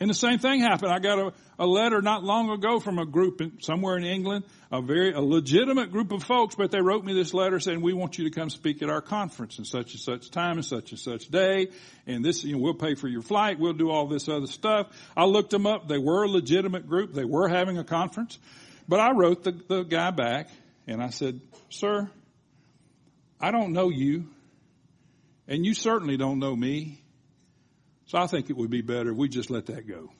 And 0.00 0.10
the 0.10 0.14
same 0.14 0.38
thing 0.38 0.60
happened. 0.60 0.92
I 0.92 0.98
got 0.98 1.18
a, 1.18 1.32
a 1.58 1.66
letter 1.66 2.02
not 2.02 2.24
long 2.24 2.50
ago 2.50 2.80
from 2.80 2.98
a 2.98 3.06
group 3.06 3.40
in, 3.40 3.62
somewhere 3.62 3.96
in 3.96 4.04
England, 4.04 4.44
a 4.70 4.82
very, 4.82 5.12
a 5.12 5.20
legitimate 5.20 5.92
group 5.92 6.12
of 6.12 6.22
folks, 6.22 6.56
but 6.56 6.70
they 6.70 6.80
wrote 6.80 7.04
me 7.04 7.14
this 7.14 7.32
letter 7.32 7.60
saying, 7.60 7.80
we 7.80 7.94
want 7.94 8.18
you 8.18 8.24
to 8.24 8.30
come 8.30 8.50
speak 8.50 8.82
at 8.82 8.90
our 8.90 9.00
conference 9.00 9.58
in 9.58 9.64
such 9.64 9.92
and 9.92 10.00
such 10.00 10.30
time 10.30 10.56
and 10.56 10.64
such 10.64 10.90
and 10.90 10.98
such 10.98 11.28
day. 11.28 11.68
And 12.06 12.24
this, 12.24 12.44
you 12.44 12.56
know, 12.56 12.58
we'll 12.58 12.74
pay 12.74 12.96
for 12.96 13.08
your 13.08 13.22
flight. 13.22 13.58
We'll 13.58 13.72
do 13.72 13.90
all 13.90 14.08
this 14.08 14.28
other 14.28 14.48
stuff. 14.48 14.88
I 15.16 15.24
looked 15.24 15.50
them 15.50 15.66
up. 15.66 15.88
They 15.88 15.98
were 15.98 16.24
a 16.24 16.28
legitimate 16.28 16.88
group. 16.88 17.14
They 17.14 17.24
were 17.24 17.48
having 17.48 17.78
a 17.78 17.84
conference. 17.84 18.38
But 18.88 19.00
I 19.00 19.12
wrote 19.12 19.44
the, 19.44 19.52
the 19.52 19.82
guy 19.84 20.10
back 20.10 20.50
and 20.86 21.02
I 21.02 21.10
said, 21.10 21.40
sir, 21.70 22.10
I 23.40 23.50
don't 23.50 23.72
know 23.72 23.88
you 23.90 24.28
and 25.46 25.64
you 25.64 25.74
certainly 25.74 26.16
don't 26.16 26.38
know 26.38 26.54
me. 26.54 27.02
So 28.06 28.18
I 28.18 28.26
think 28.26 28.50
it 28.50 28.56
would 28.56 28.70
be 28.70 28.82
better 28.82 29.10
if 29.10 29.16
we 29.16 29.28
just 29.28 29.50
let 29.50 29.66
that 29.66 29.86
go. 29.88 30.10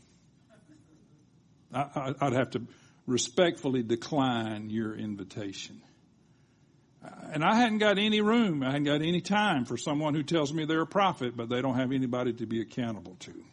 I, 1.72 2.14
would 2.22 2.32
have 2.32 2.50
to 2.50 2.62
respectfully 3.06 3.82
decline 3.82 4.70
your 4.70 4.94
invitation. 4.94 5.82
And 7.32 7.44
I 7.44 7.56
hadn't 7.56 7.78
got 7.78 7.98
any 7.98 8.20
room, 8.20 8.62
I 8.62 8.66
hadn't 8.66 8.84
got 8.84 9.02
any 9.02 9.20
time 9.20 9.64
for 9.64 9.76
someone 9.76 10.14
who 10.14 10.22
tells 10.22 10.52
me 10.52 10.64
they're 10.64 10.80
a 10.82 10.86
prophet, 10.86 11.36
but 11.36 11.48
they 11.48 11.60
don't 11.60 11.74
have 11.74 11.92
anybody 11.92 12.32
to 12.34 12.46
be 12.46 12.60
accountable 12.60 13.16
to. 13.20 13.44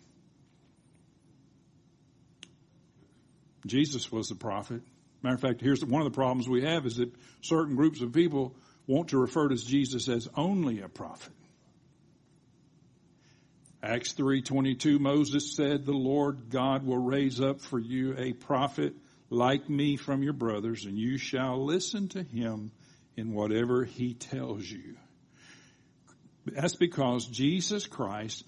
Jesus 3.66 4.12
was 4.12 4.32
a 4.32 4.36
prophet. 4.36 4.82
Matter 5.22 5.36
of 5.36 5.42
fact, 5.42 5.62
here's 5.62 5.84
one 5.84 6.02
of 6.02 6.12
the 6.12 6.16
problems 6.16 6.48
we 6.48 6.64
have 6.64 6.86
is 6.86 6.96
that 6.96 7.12
certain 7.42 7.76
groups 7.76 8.02
of 8.02 8.14
people 8.14 8.56
want 8.92 9.10
to 9.10 9.18
refer 9.18 9.48
to 9.48 9.56
Jesus 9.56 10.10
as 10.10 10.28
only 10.36 10.82
a 10.82 10.90
prophet. 10.90 11.34
Acts 13.82 14.14
3:22 14.14 15.00
Moses 15.00 15.56
said 15.56 15.86
the 15.86 15.94
Lord 15.94 16.50
God 16.50 16.86
will 16.86 16.98
raise 16.98 17.40
up 17.42 17.62
for 17.62 17.80
you 17.80 18.16
a 18.18 18.34
prophet 18.34 18.94
like 19.30 19.70
me 19.70 19.96
from 19.96 20.22
your 20.22 20.34
brothers 20.34 20.86
and 20.86 21.00
you 21.00 21.18
shall 21.18 21.66
listen 21.66 22.10
to 22.10 22.22
him 22.22 22.72
in 23.16 23.34
whatever 23.34 23.86
he 23.86 24.14
tells 24.14 24.70
you. 24.70 24.98
That's 26.46 26.76
because 26.76 27.26
Jesus 27.26 27.88
Christ 27.88 28.44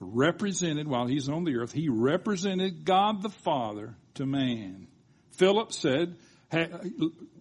represented 0.00 0.86
while 0.86 1.06
he's 1.06 1.28
on 1.28 1.44
the 1.44 1.56
earth, 1.56 1.72
he 1.72 1.88
represented 1.88 2.84
God 2.84 3.22
the 3.22 3.30
Father 3.30 3.96
to 4.14 4.26
man. 4.26 4.86
Philip 5.32 5.72
said, 5.72 6.16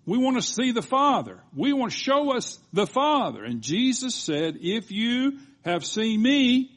we 0.06 0.18
want 0.18 0.38
to 0.38 0.42
see 0.42 0.72
the 0.72 0.82
Father. 0.82 1.40
We 1.56 1.74
want 1.74 1.92
to 1.92 1.98
show 1.98 2.36
us 2.36 2.60
the 2.74 2.88
Father. 2.88 3.44
And 3.44 3.62
Jesus 3.62 4.16
said, 4.16 4.58
if 4.62 4.92
you 4.92 5.40
have 5.64 5.86
seen 5.86 6.22
me, 6.22 6.72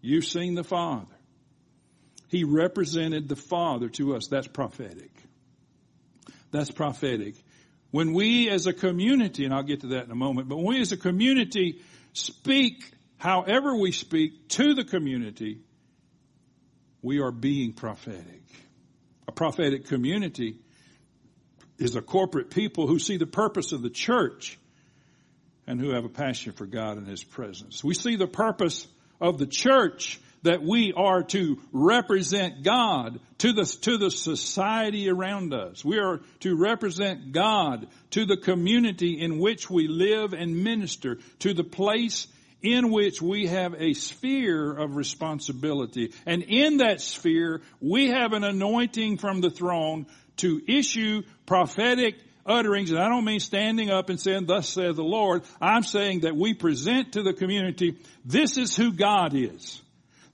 you've 0.00 0.24
seen 0.24 0.54
the 0.54 0.64
Father. 0.64 1.14
He 2.28 2.44
represented 2.44 3.28
the 3.28 3.36
Father 3.36 3.88
to 3.90 4.16
us. 4.16 4.28
That's 4.28 4.48
prophetic. 4.48 5.10
That's 6.50 6.70
prophetic. 6.70 7.34
When 7.90 8.14
we 8.14 8.48
as 8.48 8.66
a 8.66 8.72
community, 8.72 9.44
and 9.44 9.54
I'll 9.54 9.62
get 9.62 9.82
to 9.82 9.88
that 9.88 10.04
in 10.04 10.10
a 10.10 10.16
moment, 10.16 10.48
but 10.48 10.56
when 10.56 10.66
we 10.66 10.80
as 10.80 10.92
a 10.92 10.96
community 10.96 11.82
speak 12.12 12.92
however 13.18 13.76
we 13.76 13.92
speak 13.92 14.48
to 14.48 14.74
the 14.74 14.84
community, 14.84 15.60
we 17.02 17.20
are 17.20 17.30
being 17.30 17.72
prophetic. 17.72 18.42
A 19.28 19.32
prophetic 19.32 19.86
community 19.86 20.58
is 21.78 21.96
a 21.96 22.02
corporate 22.02 22.50
people 22.50 22.86
who 22.86 22.98
see 22.98 23.16
the 23.16 23.26
purpose 23.26 23.72
of 23.72 23.82
the 23.82 23.90
church 23.90 24.58
and 25.66 25.80
who 25.80 25.90
have 25.90 26.04
a 26.04 26.08
passion 26.08 26.52
for 26.52 26.66
God 26.66 26.96
and 26.96 27.06
His 27.06 27.24
presence. 27.24 27.82
We 27.82 27.94
see 27.94 28.16
the 28.16 28.26
purpose 28.26 28.86
of 29.20 29.38
the 29.38 29.46
church 29.46 30.20
that 30.42 30.62
we 30.62 30.92
are 30.96 31.22
to 31.24 31.58
represent 31.72 32.62
God 32.62 33.18
to 33.38 33.52
the, 33.52 33.64
to 33.82 33.98
the 33.98 34.10
society 34.10 35.08
around 35.10 35.52
us. 35.52 35.84
We 35.84 35.98
are 35.98 36.20
to 36.40 36.56
represent 36.56 37.32
God 37.32 37.88
to 38.10 38.26
the 38.26 38.36
community 38.36 39.20
in 39.20 39.38
which 39.38 39.68
we 39.68 39.88
live 39.88 40.32
and 40.32 40.62
minister, 40.62 41.18
to 41.40 41.52
the 41.52 41.64
place 41.64 42.28
in 42.62 42.90
which 42.90 43.20
we 43.20 43.46
have 43.46 43.74
a 43.78 43.92
sphere 43.92 44.72
of 44.72 44.96
responsibility. 44.96 46.12
And 46.24 46.42
in 46.42 46.78
that 46.78 47.00
sphere, 47.00 47.62
we 47.80 48.08
have 48.08 48.32
an 48.32 48.44
anointing 48.44 49.18
from 49.18 49.40
the 49.40 49.50
throne 49.50 50.06
to 50.38 50.60
issue 50.66 51.22
prophetic 51.46 52.16
utterings. 52.44 52.90
And 52.90 52.98
I 52.98 53.08
don't 53.08 53.24
mean 53.24 53.40
standing 53.40 53.90
up 53.90 54.08
and 54.08 54.20
saying, 54.20 54.46
thus 54.46 54.68
saith 54.68 54.96
the 54.96 55.02
Lord. 55.02 55.42
I'm 55.60 55.82
saying 55.82 56.20
that 56.20 56.36
we 56.36 56.54
present 56.54 57.12
to 57.12 57.22
the 57.22 57.32
community, 57.32 57.98
this 58.24 58.56
is 58.56 58.76
who 58.76 58.92
God 58.92 59.34
is. 59.34 59.80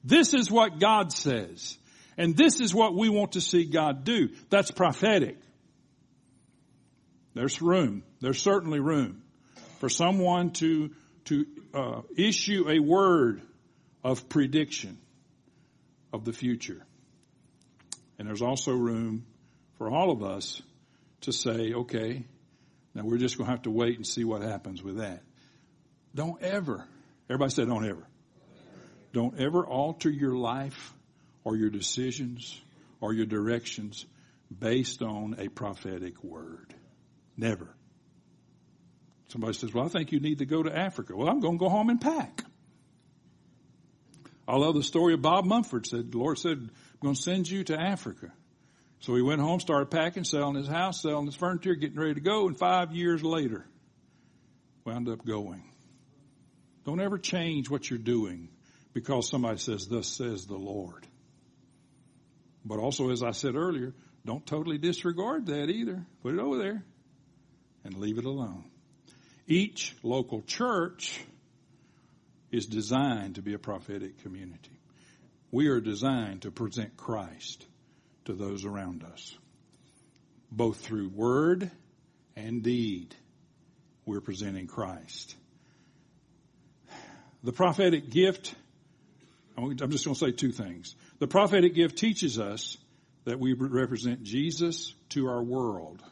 This 0.04 0.34
is 0.34 0.50
what 0.50 0.78
God 0.78 1.12
says. 1.12 1.76
And 2.18 2.36
this 2.36 2.60
is 2.60 2.74
what 2.74 2.94
we 2.94 3.08
want 3.08 3.32
to 3.32 3.40
see 3.40 3.64
God 3.64 4.04
do. 4.04 4.30
That's 4.50 4.70
prophetic. 4.70 5.38
There's 7.34 7.62
room. 7.62 8.02
There's 8.20 8.40
certainly 8.40 8.80
room 8.80 9.22
for 9.80 9.88
someone 9.88 10.50
to 10.52 10.90
to 11.26 11.46
uh, 11.74 12.00
issue 12.16 12.68
a 12.68 12.78
word 12.78 13.42
of 14.04 14.28
prediction 14.28 14.98
of 16.12 16.24
the 16.24 16.32
future. 16.32 16.84
And 18.18 18.28
there's 18.28 18.42
also 18.42 18.72
room 18.72 19.24
for 19.78 19.90
all 19.90 20.10
of 20.10 20.22
us 20.22 20.60
to 21.22 21.32
say, 21.32 21.72
okay, 21.72 22.24
now 22.94 23.02
we're 23.04 23.18
just 23.18 23.38
going 23.38 23.46
to 23.46 23.52
have 23.52 23.62
to 23.62 23.70
wait 23.70 23.96
and 23.96 24.06
see 24.06 24.24
what 24.24 24.42
happens 24.42 24.82
with 24.82 24.98
that. 24.98 25.22
Don't 26.14 26.42
ever, 26.42 26.84
everybody 27.30 27.50
say 27.50 27.64
don't 27.64 27.86
ever. 27.86 28.06
Don't 29.12 29.38
ever 29.38 29.66
alter 29.66 30.10
your 30.10 30.36
life 30.36 30.94
or 31.44 31.56
your 31.56 31.70
decisions 31.70 32.60
or 33.00 33.12
your 33.12 33.26
directions 33.26 34.06
based 34.56 35.02
on 35.02 35.36
a 35.38 35.48
prophetic 35.48 36.22
word. 36.22 36.74
Never. 37.36 37.74
Somebody 39.32 39.54
says, 39.54 39.72
well, 39.72 39.86
I 39.86 39.88
think 39.88 40.12
you 40.12 40.20
need 40.20 40.40
to 40.40 40.44
go 40.44 40.62
to 40.62 40.76
Africa. 40.76 41.16
Well, 41.16 41.26
I'm 41.26 41.40
going 41.40 41.54
to 41.54 41.58
go 41.58 41.70
home 41.70 41.88
and 41.88 41.98
pack. 41.98 42.44
I 44.46 44.56
love 44.56 44.74
the 44.74 44.82
story 44.82 45.14
of 45.14 45.22
Bob 45.22 45.46
Mumford 45.46 45.86
said, 45.86 46.12
the 46.12 46.18
Lord 46.18 46.38
said, 46.38 46.58
I'm 46.58 46.70
going 47.00 47.14
to 47.14 47.20
send 47.20 47.48
you 47.48 47.64
to 47.64 47.80
Africa. 47.80 48.30
So 49.00 49.14
he 49.14 49.22
went 49.22 49.40
home, 49.40 49.58
started 49.58 49.90
packing, 49.90 50.24
selling 50.24 50.56
his 50.56 50.68
house, 50.68 51.00
selling 51.00 51.24
his 51.24 51.34
furniture, 51.34 51.74
getting 51.74 51.98
ready 51.98 52.12
to 52.12 52.20
go, 52.20 52.46
and 52.46 52.58
five 52.58 52.92
years 52.92 53.24
later, 53.24 53.64
wound 54.84 55.08
up 55.08 55.24
going. 55.24 55.64
Don't 56.84 57.00
ever 57.00 57.16
change 57.16 57.70
what 57.70 57.88
you're 57.88 57.98
doing 57.98 58.50
because 58.92 59.30
somebody 59.30 59.56
says, 59.56 59.88
thus 59.88 60.08
says 60.08 60.44
the 60.44 60.58
Lord. 60.58 61.06
But 62.66 62.80
also, 62.80 63.10
as 63.10 63.22
I 63.22 63.30
said 63.30 63.54
earlier, 63.54 63.94
don't 64.26 64.44
totally 64.44 64.76
disregard 64.76 65.46
that 65.46 65.70
either. 65.70 66.04
Put 66.22 66.34
it 66.34 66.38
over 66.38 66.58
there 66.58 66.84
and 67.82 67.96
leave 67.96 68.18
it 68.18 68.26
alone. 68.26 68.64
Each 69.46 69.94
local 70.02 70.42
church 70.42 71.20
is 72.50 72.66
designed 72.66 73.36
to 73.36 73.42
be 73.42 73.54
a 73.54 73.58
prophetic 73.58 74.22
community. 74.22 74.78
We 75.50 75.68
are 75.68 75.80
designed 75.80 76.42
to 76.42 76.50
present 76.50 76.96
Christ 76.96 77.66
to 78.26 78.34
those 78.34 78.64
around 78.64 79.04
us, 79.04 79.36
both 80.50 80.78
through 80.78 81.08
word 81.08 81.70
and 82.36 82.62
deed. 82.62 83.14
We're 84.06 84.20
presenting 84.20 84.66
Christ. 84.66 85.34
The 87.42 87.52
prophetic 87.52 88.10
gift, 88.10 88.54
I'm 89.56 89.76
just 89.90 90.04
going 90.04 90.14
to 90.14 90.14
say 90.14 90.32
two 90.32 90.52
things. 90.52 90.94
The 91.18 91.26
prophetic 91.26 91.74
gift 91.74 91.98
teaches 91.98 92.38
us 92.38 92.78
that 93.24 93.38
we 93.38 93.52
represent 93.52 94.22
Jesus 94.22 94.94
to 95.10 95.28
our 95.28 95.42
world. 95.42 96.02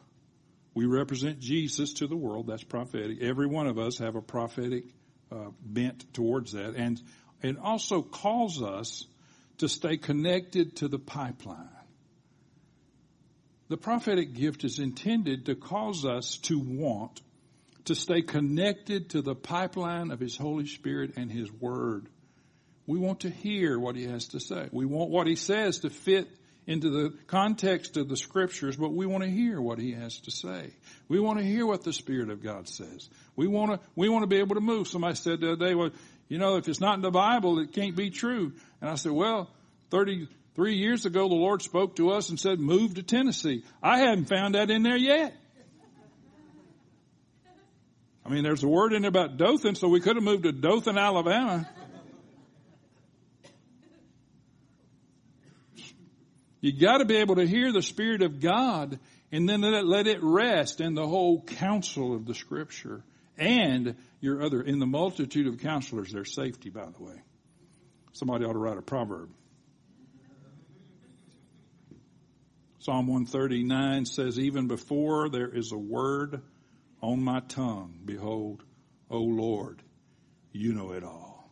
We 0.73 0.85
represent 0.85 1.39
Jesus 1.39 1.93
to 1.95 2.07
the 2.07 2.15
world. 2.15 2.47
That's 2.47 2.63
prophetic. 2.63 3.21
Every 3.21 3.47
one 3.47 3.67
of 3.67 3.77
us 3.77 3.97
have 3.97 4.15
a 4.15 4.21
prophetic 4.21 4.85
uh, 5.31 5.49
bent 5.61 6.13
towards 6.13 6.53
that, 6.53 6.75
and 6.75 7.01
it 7.41 7.57
also 7.57 8.01
calls 8.01 8.61
us 8.61 9.05
to 9.57 9.67
stay 9.67 9.97
connected 9.97 10.77
to 10.77 10.87
the 10.87 10.99
pipeline. 10.99 11.67
The 13.67 13.77
prophetic 13.77 14.33
gift 14.33 14.63
is 14.63 14.79
intended 14.79 15.45
to 15.45 15.55
cause 15.55 16.05
us 16.05 16.37
to 16.43 16.59
want 16.59 17.21
to 17.85 17.95
stay 17.95 18.21
connected 18.21 19.11
to 19.11 19.21
the 19.21 19.35
pipeline 19.35 20.11
of 20.11 20.19
His 20.19 20.35
Holy 20.35 20.67
Spirit 20.67 21.13
and 21.15 21.31
His 21.31 21.51
Word. 21.51 22.07
We 22.85 22.99
want 22.99 23.21
to 23.21 23.29
hear 23.29 23.79
what 23.79 23.95
He 23.95 24.05
has 24.05 24.27
to 24.29 24.39
say. 24.39 24.67
We 24.71 24.85
want 24.85 25.09
what 25.09 25.27
He 25.27 25.35
says 25.35 25.79
to 25.79 25.89
fit 25.89 26.27
into 26.67 26.89
the 26.89 27.17
context 27.27 27.97
of 27.97 28.07
the 28.07 28.17
scriptures, 28.17 28.75
but 28.75 28.93
we 28.93 29.05
want 29.05 29.23
to 29.23 29.29
hear 29.29 29.59
what 29.59 29.79
he 29.79 29.93
has 29.93 30.19
to 30.21 30.31
say. 30.31 30.71
We 31.07 31.19
want 31.19 31.39
to 31.39 31.43
hear 31.43 31.65
what 31.65 31.83
the 31.83 31.93
Spirit 31.93 32.29
of 32.29 32.43
God 32.43 32.69
says. 32.69 33.09
We 33.35 33.47
want 33.47 33.71
to, 33.71 33.79
we 33.95 34.09
want 34.09 34.23
to 34.23 34.27
be 34.27 34.37
able 34.37 34.55
to 34.55 34.61
move. 34.61 34.87
Somebody 34.87 35.15
said 35.15 35.41
the 35.41 35.53
other 35.53 35.65
day, 35.67 35.75
well, 35.75 35.89
you 36.27 36.37
know, 36.37 36.57
if 36.57 36.67
it's 36.67 36.79
not 36.79 36.95
in 36.95 37.01
the 37.01 37.11
Bible, 37.11 37.59
it 37.59 37.73
can't 37.73 37.95
be 37.95 38.09
true. 38.09 38.53
And 38.79 38.89
I 38.89 38.95
said, 38.95 39.11
well, 39.11 39.49
33 39.89 40.75
years 40.75 41.05
ago, 41.05 41.27
the 41.27 41.35
Lord 41.35 41.61
spoke 41.61 41.95
to 41.97 42.11
us 42.11 42.29
and 42.29 42.39
said, 42.39 42.59
move 42.59 42.95
to 42.95 43.03
Tennessee. 43.03 43.63
I 43.81 43.99
haven't 43.99 44.29
found 44.29 44.55
that 44.55 44.69
in 44.69 44.83
there 44.83 44.97
yet. 44.97 45.35
I 48.23 48.29
mean, 48.29 48.43
there's 48.43 48.63
a 48.63 48.67
word 48.67 48.93
in 48.93 49.01
there 49.01 49.09
about 49.09 49.37
Dothan, 49.37 49.75
so 49.75 49.89
we 49.89 49.99
could 49.99 50.15
have 50.15 50.23
moved 50.23 50.43
to 50.43 50.51
Dothan, 50.51 50.97
Alabama. 50.97 51.67
You 56.61 56.79
got 56.79 56.99
to 56.99 57.05
be 57.05 57.17
able 57.17 57.35
to 57.35 57.47
hear 57.47 57.71
the 57.71 57.81
Spirit 57.81 58.21
of 58.21 58.39
God 58.39 58.99
and 59.31 59.49
then 59.49 59.61
let 59.61 59.73
it, 59.73 59.85
let 59.85 60.07
it 60.07 60.19
rest 60.21 60.79
in 60.79 60.93
the 60.93 61.07
whole 61.07 61.41
counsel 61.41 62.15
of 62.15 62.25
the 62.25 62.35
Scripture 62.35 63.03
and 63.37 63.95
your 64.19 64.43
other, 64.43 64.61
in 64.61 64.77
the 64.77 64.85
multitude 64.85 65.47
of 65.47 65.57
counselors, 65.57 66.11
there's 66.11 66.33
safety, 66.33 66.69
by 66.69 66.85
the 66.85 67.03
way. 67.03 67.15
Somebody 68.13 68.45
ought 68.45 68.53
to 68.53 68.59
write 68.59 68.77
a 68.77 68.83
proverb. 68.83 69.29
Psalm 72.79 73.07
139 73.07 74.05
says, 74.05 74.39
even 74.39 74.67
before 74.67 75.29
there 75.29 75.49
is 75.49 75.71
a 75.71 75.77
word 75.77 76.41
on 77.01 77.23
my 77.23 77.39
tongue, 77.41 77.99
behold, 78.05 78.63
O 79.09 79.19
Lord, 79.19 79.81
you 80.51 80.73
know 80.73 80.91
it 80.91 81.03
all. 81.03 81.49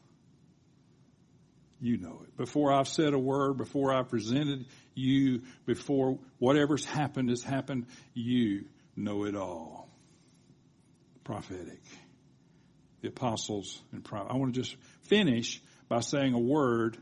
You 1.82 1.98
know 1.98 2.22
it. 2.24 2.36
Before 2.36 2.74
I've 2.74 2.88
said 2.88 3.14
a 3.14 3.20
word, 3.20 3.58
before 3.58 3.94
I've 3.94 4.10
presented 4.10 4.66
you, 5.00 5.42
before 5.66 6.20
whatever's 6.38 6.86
happened 6.86 7.30
has 7.30 7.44
happened, 7.44 7.88
you 8.14 8.66
know 8.96 9.26
it 9.26 9.36
all. 9.36 9.90
Prophetic. 11.24 11.82
The 13.02 13.08
apostles 13.10 13.82
and 13.92 14.04
prophets. 14.04 14.34
I 14.34 14.38
want 14.38 14.54
to 14.54 14.62
just 14.62 14.76
finish 15.04 15.62
by 15.88 16.02
saying 16.02 16.34
a 16.34 16.40
word 16.40 16.98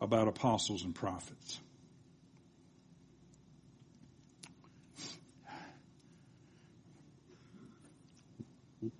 about 0.00 0.28
apostles 0.28 0.84
and 0.84 0.94
prophets. 0.94 1.60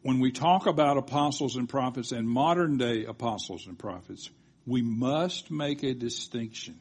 When 0.03 0.21
we 0.21 0.33
talk 0.33 0.67
about 0.67 0.97
apostles 0.97 1.57
and 1.57 1.69
prophets 1.69 2.13
and 2.13 2.29
modern 2.29 2.79
day 2.79 3.05
apostles 3.05 3.67
and 3.67 3.79
prophets, 3.79 4.29
we 4.67 4.83
must 4.83 5.51
make 5.51 5.83
a 5.83 5.95
distinction 5.95 6.81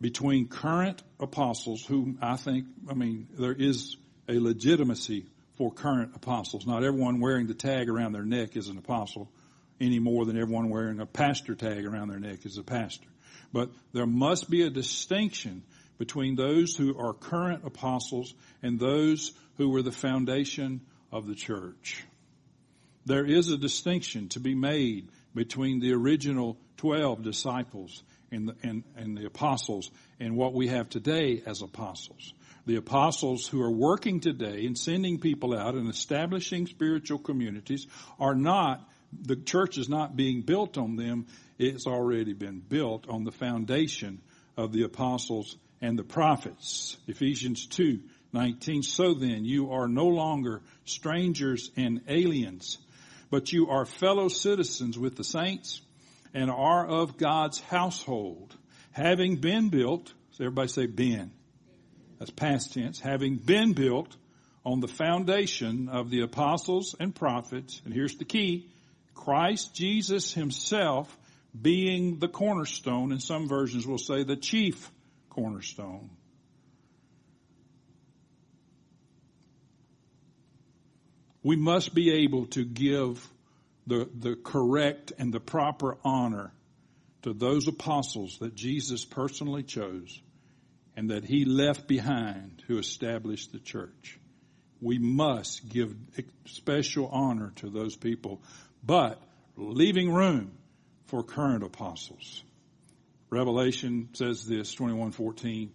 between 0.00 0.48
current 0.48 1.02
apostles 1.18 1.84
who 1.84 2.16
I 2.20 2.36
think, 2.36 2.66
I 2.88 2.94
mean, 2.94 3.28
there 3.38 3.54
is 3.54 3.96
a 4.28 4.38
legitimacy 4.38 5.26
for 5.56 5.72
current 5.72 6.12
apostles. 6.14 6.66
Not 6.66 6.84
everyone 6.84 7.20
wearing 7.20 7.46
the 7.46 7.54
tag 7.54 7.88
around 7.88 8.12
their 8.12 8.24
neck 8.24 8.56
is 8.56 8.68
an 8.68 8.78
apostle 8.78 9.30
any 9.80 9.98
more 9.98 10.24
than 10.24 10.38
everyone 10.38 10.70
wearing 10.70 11.00
a 11.00 11.06
pastor 11.06 11.54
tag 11.54 11.84
around 11.84 12.08
their 12.08 12.18
neck 12.18 12.44
is 12.44 12.58
a 12.58 12.62
pastor. 12.62 13.08
But 13.52 13.70
there 13.92 14.06
must 14.06 14.50
be 14.50 14.62
a 14.62 14.70
distinction 14.70 15.62
between 15.98 16.34
those 16.34 16.76
who 16.76 16.98
are 16.98 17.12
current 17.12 17.62
apostles 17.64 18.34
and 18.62 18.78
those 18.78 19.32
who 19.56 19.70
were 19.70 19.82
the 19.82 19.92
foundation 19.92 20.82
of 21.10 21.26
the 21.26 21.34
church. 21.34 22.04
There 23.06 23.24
is 23.24 23.50
a 23.50 23.56
distinction 23.56 24.28
to 24.30 24.40
be 24.40 24.54
made 24.54 25.08
between 25.34 25.80
the 25.80 25.92
original 25.92 26.58
12 26.78 27.22
disciples 27.22 28.02
and 28.30 28.48
the, 28.48 28.56
and, 28.62 28.84
and 28.96 29.16
the 29.16 29.26
apostles 29.26 29.90
and 30.20 30.36
what 30.36 30.54
we 30.54 30.68
have 30.68 30.88
today 30.88 31.42
as 31.46 31.62
apostles. 31.62 32.32
The 32.66 32.76
apostles 32.76 33.46
who 33.46 33.62
are 33.62 33.70
working 33.70 34.20
today 34.20 34.66
and 34.66 34.76
sending 34.76 35.20
people 35.20 35.56
out 35.56 35.74
and 35.74 35.88
establishing 35.88 36.66
spiritual 36.66 37.18
communities 37.18 37.86
are 38.18 38.34
not, 38.34 38.88
the 39.12 39.36
church 39.36 39.78
is 39.78 39.88
not 39.88 40.16
being 40.16 40.42
built 40.42 40.76
on 40.76 40.96
them. 40.96 41.26
It's 41.58 41.86
already 41.86 42.32
been 42.32 42.60
built 42.60 43.08
on 43.08 43.24
the 43.24 43.32
foundation 43.32 44.20
of 44.56 44.72
the 44.72 44.82
apostles 44.82 45.56
and 45.80 45.98
the 45.98 46.04
prophets. 46.04 46.96
Ephesians 47.06 47.66
2, 47.66 48.00
19. 48.32 48.82
So 48.82 49.14
then 49.14 49.44
you 49.44 49.70
are 49.70 49.86
no 49.86 50.06
longer 50.06 50.62
strangers 50.84 51.70
and 51.76 52.02
aliens 52.08 52.78
but 53.30 53.52
you 53.52 53.68
are 53.68 53.84
fellow 53.84 54.28
citizens 54.28 54.98
with 54.98 55.16
the 55.16 55.24
saints 55.24 55.80
and 56.36 56.50
are 56.50 56.86
of 56.86 57.16
God's 57.16 57.58
household, 57.60 58.54
having 58.92 59.36
been 59.36 59.70
built, 59.70 60.12
so 60.32 60.44
everybody 60.44 60.68
say 60.68 60.84
been. 60.84 61.32
That's 62.18 62.30
past 62.30 62.74
tense, 62.74 63.00
having 63.00 63.36
been 63.36 63.72
built 63.72 64.14
on 64.62 64.80
the 64.80 64.88
foundation 64.88 65.88
of 65.88 66.10
the 66.10 66.20
apostles 66.20 66.94
and 67.00 67.14
prophets, 67.14 67.80
and 67.86 67.94
here's 67.94 68.16
the 68.16 68.26
key, 68.26 68.68
Christ 69.14 69.74
Jesus 69.74 70.34
himself 70.34 71.16
being 71.58 72.18
the 72.18 72.28
cornerstone, 72.28 73.12
and 73.12 73.22
some 73.22 73.48
versions 73.48 73.86
will 73.86 73.96
say 73.96 74.22
the 74.22 74.36
chief 74.36 74.90
cornerstone. 75.30 76.10
we 81.46 81.54
must 81.54 81.94
be 81.94 82.24
able 82.24 82.46
to 82.46 82.64
give 82.64 83.24
the, 83.86 84.08
the 84.14 84.36
correct 84.36 85.12
and 85.18 85.32
the 85.32 85.40
proper 85.40 85.96
honor 86.04 86.52
to 87.22 87.32
those 87.32 87.68
apostles 87.68 88.38
that 88.40 88.54
Jesus 88.54 89.04
personally 89.04 89.62
chose 89.62 90.20
and 90.96 91.10
that 91.10 91.24
he 91.24 91.44
left 91.44 91.86
behind 91.86 92.62
who 92.66 92.78
established 92.78 93.52
the 93.52 93.58
church. 93.58 94.18
We 94.80 94.98
must 94.98 95.68
give 95.68 95.94
special 96.46 97.08
honor 97.08 97.52
to 97.56 97.70
those 97.70 97.96
people, 97.96 98.42
but 98.82 99.20
leaving 99.56 100.12
room 100.12 100.52
for 101.06 101.22
current 101.22 101.62
apostles. 101.64 102.42
Revelation 103.30 104.10
says 104.12 104.46
this, 104.46 104.72
2114, 104.72 105.72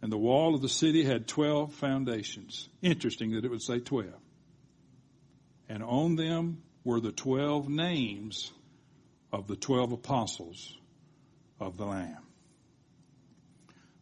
and 0.00 0.12
the 0.12 0.18
wall 0.18 0.54
of 0.54 0.62
the 0.62 0.68
city 0.68 1.04
had 1.04 1.26
12 1.26 1.74
foundations. 1.74 2.68
Interesting 2.82 3.32
that 3.32 3.44
it 3.44 3.50
would 3.50 3.62
say 3.62 3.80
12 3.80 4.14
and 5.68 5.82
on 5.82 6.16
them 6.16 6.62
were 6.88 7.00
the 7.00 7.12
twelve 7.12 7.68
names 7.68 8.50
of 9.30 9.46
the 9.46 9.56
twelve 9.56 9.92
apostles 9.92 10.74
of 11.60 11.76
the 11.76 11.84
Lamb. 11.84 12.24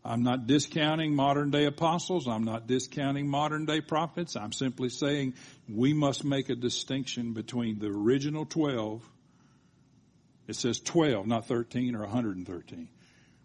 I'm 0.04 0.22
not 0.22 0.46
discounting 0.46 1.12
modern 1.12 1.50
day 1.50 1.64
apostles. 1.64 2.28
I'm 2.28 2.44
not 2.44 2.68
discounting 2.68 3.26
modern 3.26 3.66
day 3.66 3.80
prophets. 3.80 4.36
I'm 4.36 4.52
simply 4.52 4.88
saying 4.88 5.34
we 5.68 5.94
must 5.94 6.24
make 6.24 6.48
a 6.48 6.54
distinction 6.54 7.32
between 7.32 7.80
the 7.80 7.88
original 7.88 8.46
12. 8.46 9.02
It 10.46 10.54
says 10.54 10.78
12, 10.78 11.26
not 11.26 11.48
13 11.48 11.96
or 11.96 12.02
113. 12.02 12.88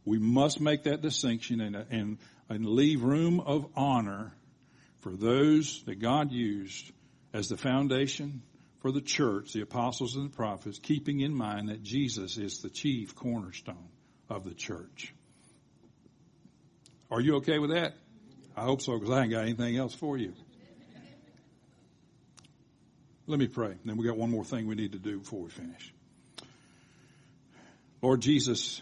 We 0.05 0.19
must 0.19 0.61
make 0.61 0.83
that 0.83 1.01
distinction 1.01 1.61
and, 1.61 1.75
and, 1.89 2.19
and 2.47 2.63
leave 2.63 3.01
room 3.01 3.39
of 3.39 3.65
honor 3.75 4.33
for 4.99 5.13
those 5.13 5.81
that 5.85 5.95
God 5.95 6.31
used 6.31 6.91
as 7.33 7.49
the 7.49 7.57
foundation 7.57 8.43
for 8.81 8.91
the 8.91 9.01
church, 9.01 9.53
the 9.53 9.61
apostles 9.61 10.15
and 10.15 10.31
the 10.31 10.35
prophets, 10.35 10.79
keeping 10.79 11.19
in 11.19 11.33
mind 11.33 11.69
that 11.69 11.83
Jesus 11.83 12.37
is 12.37 12.59
the 12.59 12.69
chief 12.69 13.15
cornerstone 13.15 13.89
of 14.29 14.43
the 14.43 14.53
church. 14.53 15.13
Are 17.11 17.21
you 17.21 17.35
okay 17.37 17.59
with 17.59 17.71
that? 17.71 17.93
I 18.55 18.63
hope 18.63 18.81
so 18.81 18.97
because 18.97 19.13
I 19.13 19.21
ain't 19.23 19.31
got 19.31 19.43
anything 19.43 19.77
else 19.77 19.93
for 19.93 20.17
you. 20.17 20.33
Let 23.27 23.39
me 23.39 23.47
pray. 23.47 23.75
Then 23.85 23.97
we 23.97 24.05
got 24.05 24.17
one 24.17 24.31
more 24.31 24.43
thing 24.43 24.67
we 24.67 24.75
need 24.75 24.93
to 24.93 24.99
do 24.99 25.19
before 25.19 25.41
we 25.41 25.49
finish. 25.49 25.93
Lord 28.01 28.21
Jesus, 28.21 28.81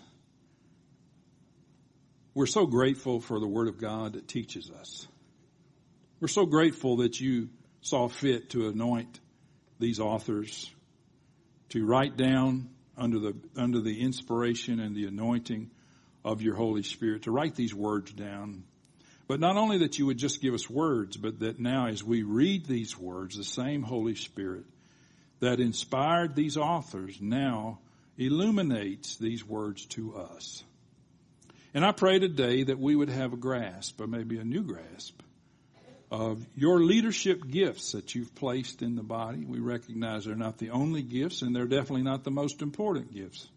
we're 2.34 2.46
so 2.46 2.66
grateful 2.66 3.20
for 3.20 3.40
the 3.40 3.48
Word 3.48 3.68
of 3.68 3.80
God 3.80 4.14
that 4.14 4.28
teaches 4.28 4.72
us. 4.72 5.08
We're 6.22 6.30
so 6.30 6.46
grateful 6.46 6.98
that 6.98 7.20
you 7.20 7.50
saw 7.82 8.08
fit 8.08 8.52
to 8.52 8.70
anoint 8.70 9.20
these 9.80 10.00
authors 10.00 10.70
to 11.70 11.86
write 11.86 12.18
down 12.18 12.70
under 12.98 13.20
the, 13.20 13.36
under 13.56 13.80
the 13.80 14.02
inspiration 14.02 14.80
and 14.80 14.96
the 14.96 15.06
anointing 15.06 15.72
of 16.26 16.42
your 16.42 16.56
Holy 16.56 16.84
Spirit, 16.84 17.24
to 17.24 17.32
write 17.32 17.56
these 17.56 17.74
words 17.74 18.12
down. 18.12 18.64
But 19.28 19.40
not 19.40 19.56
only 19.56 19.80
that 19.80 19.98
you 19.98 20.06
would 20.08 20.18
just 20.18 20.42
give 20.42 20.54
us 20.54 20.70
words, 20.70 21.16
but 21.16 21.40
that 21.40 21.60
now 21.60 21.88
as 21.88 22.04
we 22.04 22.24
read 22.24 22.66
these 22.66 22.98
words, 22.98 23.38
the 23.38 23.44
same 23.44 23.84
Holy 23.84 24.16
Spirit 24.16 24.66
that 25.40 25.60
inspired 25.60 26.36
these 26.36 26.58
authors 26.58 27.22
now 27.22 27.80
illuminates 28.18 29.16
these 29.16 29.46
words 29.46 29.86
to 29.86 30.16
us. 30.16 30.64
And 31.74 31.86
I 31.86 31.92
pray 31.92 32.20
today 32.20 32.64
that 32.64 32.80
we 32.80 32.96
would 32.96 33.10
have 33.10 33.32
a 33.32 33.38
grasp, 33.38 34.02
or 34.02 34.08
maybe 34.08 34.40
a 34.40 34.44
new 34.44 34.64
grasp, 34.64 35.22
of 36.12 36.44
your 36.56 36.80
leadership 36.80 37.48
gifts 37.48 37.92
that 37.92 38.16
you've 38.16 38.34
placed 38.34 38.82
in 38.82 38.96
the 38.96 39.04
body. 39.04 39.46
We 39.46 39.60
recognize 39.60 40.26
they're 40.26 40.36
not 40.36 40.58
the 40.58 40.72
only 40.72 41.04
gifts, 41.04 41.42
and 41.42 41.56
they're 41.56 41.68
definitely 41.68 42.04
not 42.04 42.24
the 42.24 42.32
most 42.32 42.62
important 42.62 43.14
gifts. 43.14 43.48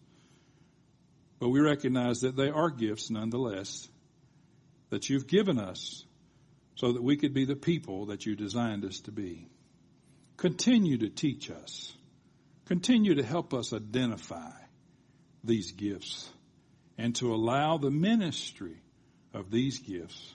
But 1.39 1.49
we 1.49 1.61
recognize 1.61 2.21
that 2.21 2.37
they 2.37 2.51
are 2.51 2.71
gifts 2.71 3.11
nonetheless 3.11 3.89
that 4.91 5.09
you've 5.09 5.27
given 5.27 5.59
us 5.59 6.05
so 6.77 6.93
that 6.93 7.03
we 7.03 7.17
could 7.17 7.33
be 7.33 7.47
the 7.47 7.57
people 7.57 8.07
that 8.07 8.27
you 8.27 8.37
designed 8.37 8.85
us 8.85 9.01
to 9.01 9.13
be. 9.13 9.49
Continue 10.37 10.99
to 10.99 11.09
teach 11.09 11.51
us. 11.51 11.93
Continue 12.67 13.15
to 13.15 13.23
help 13.23 13.55
us 13.55 13.73
identify 13.73 14.53
these 15.43 15.73
gifts 15.73 16.29
and 16.99 17.15
to 17.17 17.35
allow 17.35 17.79
the 17.79 17.91
ministry 17.91 18.77
of 19.35 19.51
these 19.51 19.79
gifts 19.79 20.35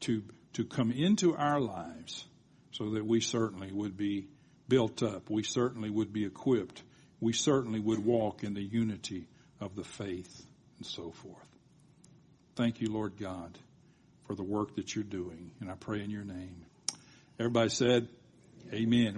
to, 0.00 0.22
to 0.58 0.64
come 0.64 0.90
into 0.90 1.36
our 1.36 1.60
lives 1.60 2.26
so 2.72 2.90
that 2.90 3.06
we 3.06 3.20
certainly 3.20 3.70
would 3.70 3.96
be 3.96 4.26
built 4.66 5.04
up. 5.04 5.30
We 5.30 5.44
certainly 5.44 5.88
would 5.88 6.12
be 6.12 6.26
equipped. 6.26 6.82
We 7.20 7.32
certainly 7.32 7.78
would 7.78 8.04
walk 8.04 8.42
in 8.42 8.54
the 8.54 8.62
unity 8.62 9.28
of 9.60 9.76
the 9.76 9.84
faith 9.84 10.44
and 10.78 10.84
so 10.84 11.12
forth. 11.12 11.48
Thank 12.56 12.80
you, 12.80 12.92
Lord 12.92 13.16
God, 13.20 13.56
for 14.26 14.34
the 14.34 14.42
work 14.42 14.74
that 14.74 14.96
you're 14.96 15.04
doing. 15.04 15.52
And 15.60 15.70
I 15.70 15.74
pray 15.74 16.02
in 16.02 16.10
your 16.10 16.24
name. 16.24 16.66
Everybody 17.38 17.70
said, 17.70 18.08
Amen. 18.72 19.14